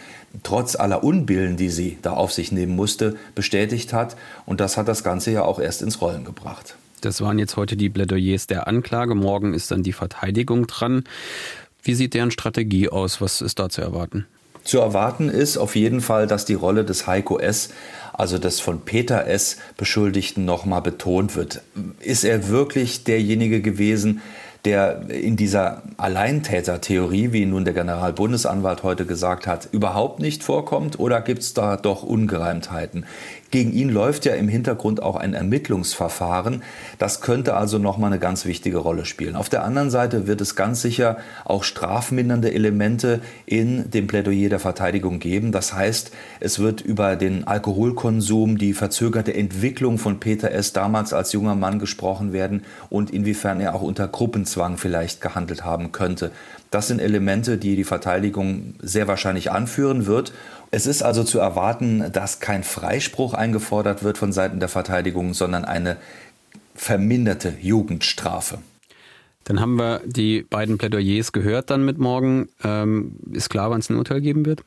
trotz 0.44 0.76
aller 0.76 1.06
Unbillen, 1.06 1.56
die 1.56 1.70
sie 1.70 1.98
da 2.02 2.12
auf 2.12 2.34
sich 2.34 2.52
nehmen 2.52 2.76
musste, 2.76 3.16
bestätigt 3.36 3.94
hat. 3.94 4.18
Und 4.46 4.60
das 4.60 4.76
hat 4.76 4.90
das 4.90 5.06
Ganze 5.06 5.32
ja 5.32 5.44
auch 5.44 5.60
erst 5.60 5.82
ins 5.82 6.02
Rollen 6.02 6.26
gebracht. 6.26 6.76
Das 7.04 7.20
waren 7.20 7.38
jetzt 7.38 7.58
heute 7.58 7.76
die 7.76 7.90
Plädoyers 7.90 8.48
der 8.48 8.68
Anklage. 8.68 9.14
Morgen 9.14 9.54
ist 9.54 9.72
dann 9.72 9.84
die 9.84 9.92
Verteidigung 9.92 10.68
dran. 10.68 11.04
Wie 11.84 11.96
sieht 11.96 12.14
deren 12.14 12.32
Strategie 12.32 12.88
aus? 12.88 13.20
Was 13.20 13.42
ist 13.42 13.60
da 13.60 13.70
zu 13.70 13.82
erwarten? 13.82 14.26
Zu 14.64 14.80
erwarten 14.80 15.28
ist 15.28 15.58
auf 15.58 15.76
jeden 15.76 16.00
Fall, 16.00 16.28
dass 16.28 16.46
die 16.46 16.54
Rolle 16.54 16.86
des 16.86 17.06
Heiko 17.06 17.38
S., 17.38 17.70
also 18.14 18.38
des 18.38 18.62
von 18.62 18.82
Peter 18.82 19.28
S. 19.28 19.58
Beschuldigten, 19.76 20.46
nochmal 20.46 20.82
betont 20.82 21.36
wird. 21.36 21.62
Ist 22.00 22.24
er 22.24 22.48
wirklich 22.48 23.04
derjenige 23.04 23.62
gewesen, 23.62 24.22
der 24.64 25.10
in 25.10 25.36
dieser 25.36 25.84
Alleintätertheorie, 25.98 27.34
wie 27.34 27.46
nun 27.46 27.66
der 27.66 27.74
Generalbundesanwalt 27.74 28.84
heute 28.84 29.06
gesagt 29.06 29.46
hat, 29.46 29.68
überhaupt 29.74 30.22
nicht 30.22 30.42
vorkommt 30.42 30.98
oder 31.00 31.20
gibt 31.20 31.42
es 31.42 31.54
da 31.54 31.76
doch 31.76 32.04
Ungereimtheiten? 32.04 33.06
Gegen 33.54 33.72
ihn 33.72 33.90
läuft 33.90 34.26
ja 34.26 34.34
im 34.34 34.48
Hintergrund 34.48 35.04
auch 35.04 35.16
ein 35.16 35.36
Ermittlungsverfahren. 35.36 36.64
Das 36.98 37.22
könnte 37.22 37.54
also 37.54 37.78
nochmal 37.78 38.12
eine 38.12 38.20
ganz 38.20 38.46
wichtige 38.46 38.78
Rolle 38.78 39.06
spielen. 39.06 39.36
Auf 39.36 39.48
der 39.48 39.64
anderen 39.64 39.92
Seite 39.92 40.26
wird 40.26 40.42
es 40.42 40.56
ganz 40.56 40.82
sicher 40.82 41.18
auch 41.46 41.64
strafmindernde 41.64 42.52
Elemente 42.52 43.22
in 43.46 43.92
dem 43.92 44.08
Plädoyer 44.08 44.50
der 44.50 44.58
Verteidigung 44.58 45.20
geben. 45.20 45.52
Das 45.52 45.72
heißt, 45.72 46.10
es 46.40 46.58
wird 46.58 46.82
über 46.82 47.16
den 47.16 47.46
Alkoholkonsum, 47.46 48.58
die 48.58 48.74
verzögerte 48.74 49.36
Entwicklung 49.36 50.00
von 50.00 50.20
Peter 50.20 50.50
S. 50.50 50.74
damals 50.74 51.14
als 51.14 51.32
junger 51.32 51.54
Mann 51.54 51.78
gesprochen 51.78 52.34
werden 52.34 52.64
und 52.90 53.12
inwiefern 53.12 53.62
er 53.62 53.76
auch 53.76 53.84
unter 53.84 54.08
Gruppenzwang 54.08 54.78
vielleicht 54.78 55.22
gehandelt 55.22 55.64
haben 55.64 55.92
könnte. 55.92 56.32
Das 56.72 56.88
sind 56.88 57.00
Elemente, 57.00 57.60
die 57.60 57.76
die 57.76 57.84
Verteidigung 57.84 58.74
sehr 58.82 59.08
wahrscheinlich 59.08 59.52
anführen 59.52 60.08
wird. 60.08 60.34
Es 60.76 60.88
ist 60.88 61.04
also 61.04 61.24
zu 61.24 61.38
erwarten, 61.38 62.12
dass 62.12 62.40
kein 62.40 62.64
Freispruch 62.64 63.36
eingefordert 63.36 64.02
wird 64.02 64.18
von 64.18 64.34
Seiten 64.34 64.60
der 64.60 64.70
Verteidigung, 64.70 65.36
sondern 65.36 65.66
eine 65.66 65.98
verminderte 66.74 67.54
Jugendstrafe. 67.62 68.58
Dann 69.44 69.60
haben 69.60 69.76
wir 69.76 70.02
die 70.04 70.42
beiden 70.42 70.80
Plädoyers 70.80 71.32
gehört 71.32 71.70
dann 71.70 71.86
mit 71.86 72.00
morgen. 72.00 72.50
Ähm, 72.64 73.18
ist 73.34 73.52
klar, 73.52 73.70
wann 73.70 73.82
es 73.82 73.92
ein 73.92 73.98
Urteil 73.98 74.20
geben 74.20 74.48
wird? 74.48 74.64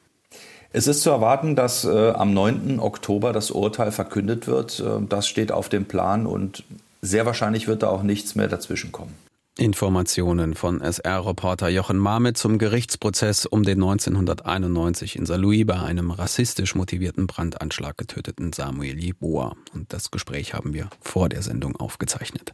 Es 0.73 0.87
ist 0.87 1.03
zu 1.03 1.11
erwarten, 1.11 1.57
dass 1.57 1.85
äh, 1.85 2.11
am 2.11 2.33
9. 2.33 2.79
Oktober 2.79 3.33
das 3.33 3.51
Urteil 3.51 3.91
verkündet 3.91 4.47
wird. 4.47 4.79
Äh, 4.79 5.05
das 5.09 5.27
steht 5.27 5.51
auf 5.51 5.69
dem 5.69 5.87
Plan 5.87 6.27
und 6.27 6.63
sehr 7.03 7.27
wahrscheinlich 7.27 7.67
wird 7.67 7.83
da 7.83 7.89
auch 7.89 8.05
nichts 8.05 8.37
mehr 8.37 8.47
dazwischen 8.47 8.93
kommen. 8.93 9.17
Informationen 9.59 10.55
von 10.55 10.83
SR-Reporter 10.83 11.71
Jochen 11.71 11.97
Marmet 11.97 12.37
zum 12.37 12.59
Gerichtsprozess 12.59 13.47
um 13.47 13.63
den 13.63 13.83
1991 13.83 15.17
in 15.17 15.25
Saarlouis 15.25 15.65
bei 15.65 15.81
einem 15.81 16.11
rassistisch 16.11 16.75
motivierten 16.75 17.27
Brandanschlag 17.27 17.97
getöteten 17.97 18.53
Samuel 18.53 18.99
Jeboa. 18.99 19.57
Und 19.73 19.95
das 19.95 20.11
Gespräch 20.11 20.53
haben 20.53 20.75
wir 20.75 20.91
vor 21.01 21.31
der 21.31 21.41
Sendung 21.41 21.75
aufgezeichnet. 21.75 22.53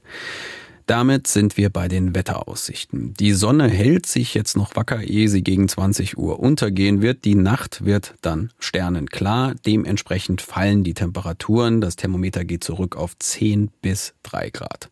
Damit 0.87 1.27
sind 1.27 1.57
wir 1.57 1.71
bei 1.71 1.88
den 1.88 2.14
Wetteraussichten. 2.14 3.14
Die 3.14 3.33
Sonne 3.33 3.68
hält 3.68 4.07
sich 4.07 4.35
jetzt 4.35 4.57
noch 4.57 4.75
wacker, 4.77 5.03
ehe 5.03 5.29
sie 5.29 5.42
gegen 5.42 5.68
20 5.68 6.18
Uhr 6.18 6.40
untergehen 6.40 7.03
wird. 7.03 7.25
Die 7.25 7.35
Nacht 7.35 7.85
wird 7.85 8.14
dann 8.21 8.51
sternenklar. 8.59 9.55
Dementsprechend 9.66 10.42
fallen 10.42 10.85
die 10.85 10.95
Temperaturen. 10.95 11.81
Das 11.81 11.97
Thermometer 11.97 12.45
geht 12.45 12.64
zurück 12.64 12.97
auf 12.97 13.16
10 13.18 13.71
bis 13.81 14.14
3 14.25 14.51
Grad. 14.51 14.90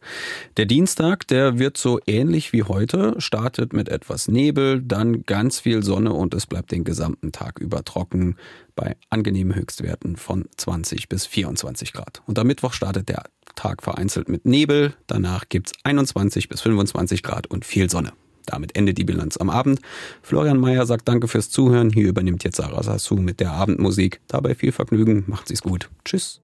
Der 0.57 0.66
Dienstag, 0.66 1.26
der 1.29 1.59
wird 1.59 1.76
so 1.76 1.98
ähnlich 2.07 2.53
wie 2.53 2.62
heute, 2.62 3.14
startet 3.18 3.72
mit 3.72 3.88
etwas 3.88 4.29
Nebel, 4.29 4.83
dann 4.83 5.24
ganz 5.24 5.61
viel 5.61 5.83
Sonne 5.83 6.12
und 6.12 6.35
es 6.35 6.46
bleibt 6.46 6.72
den 6.72 6.85
gesamten 6.85 7.33
Tag 7.33 7.59
über 7.59 7.85
trocken 7.85 8.37
bei 8.74 8.96
angenehmen 9.11 9.55
Höchstwerten 9.55 10.16
von 10.16 10.46
20 10.57 11.09
bis 11.09 11.26
24 11.26 11.92
Grad. 11.92 12.22
Und 12.26 12.38
am 12.38 12.46
Mittwoch 12.46 12.72
startet 12.72 13.09
der 13.09 13.24
Tag 13.56 13.82
vereinzelt 13.82 14.28
mit 14.28 14.44
Nebel. 14.44 14.94
Danach 15.06 15.48
gibt 15.48 15.68
es 15.68 15.72
21 15.84 16.48
bis 16.48 16.60
25 16.60 17.22
Grad 17.22 17.46
und 17.48 17.64
viel 17.64 17.90
Sonne. 17.90 18.12
Damit 18.46 18.76
endet 18.76 18.98
die 18.98 19.04
Bilanz 19.04 19.36
am 19.36 19.50
Abend. 19.50 19.80
Florian 20.22 20.58
Mayer 20.58 20.86
sagt 20.86 21.08
Danke 21.08 21.28
fürs 21.28 21.50
Zuhören. 21.50 21.90
Hier 21.90 22.08
übernimmt 22.08 22.44
jetzt 22.44 22.56
Sarah 22.56 22.82
Sassou 22.82 23.16
mit 23.16 23.40
der 23.40 23.52
Abendmusik. 23.52 24.20
Dabei 24.28 24.54
viel 24.54 24.72
Vergnügen. 24.72 25.24
Macht 25.26 25.48
sie's 25.48 25.62
gut. 25.62 25.90
Tschüss. 26.04 26.38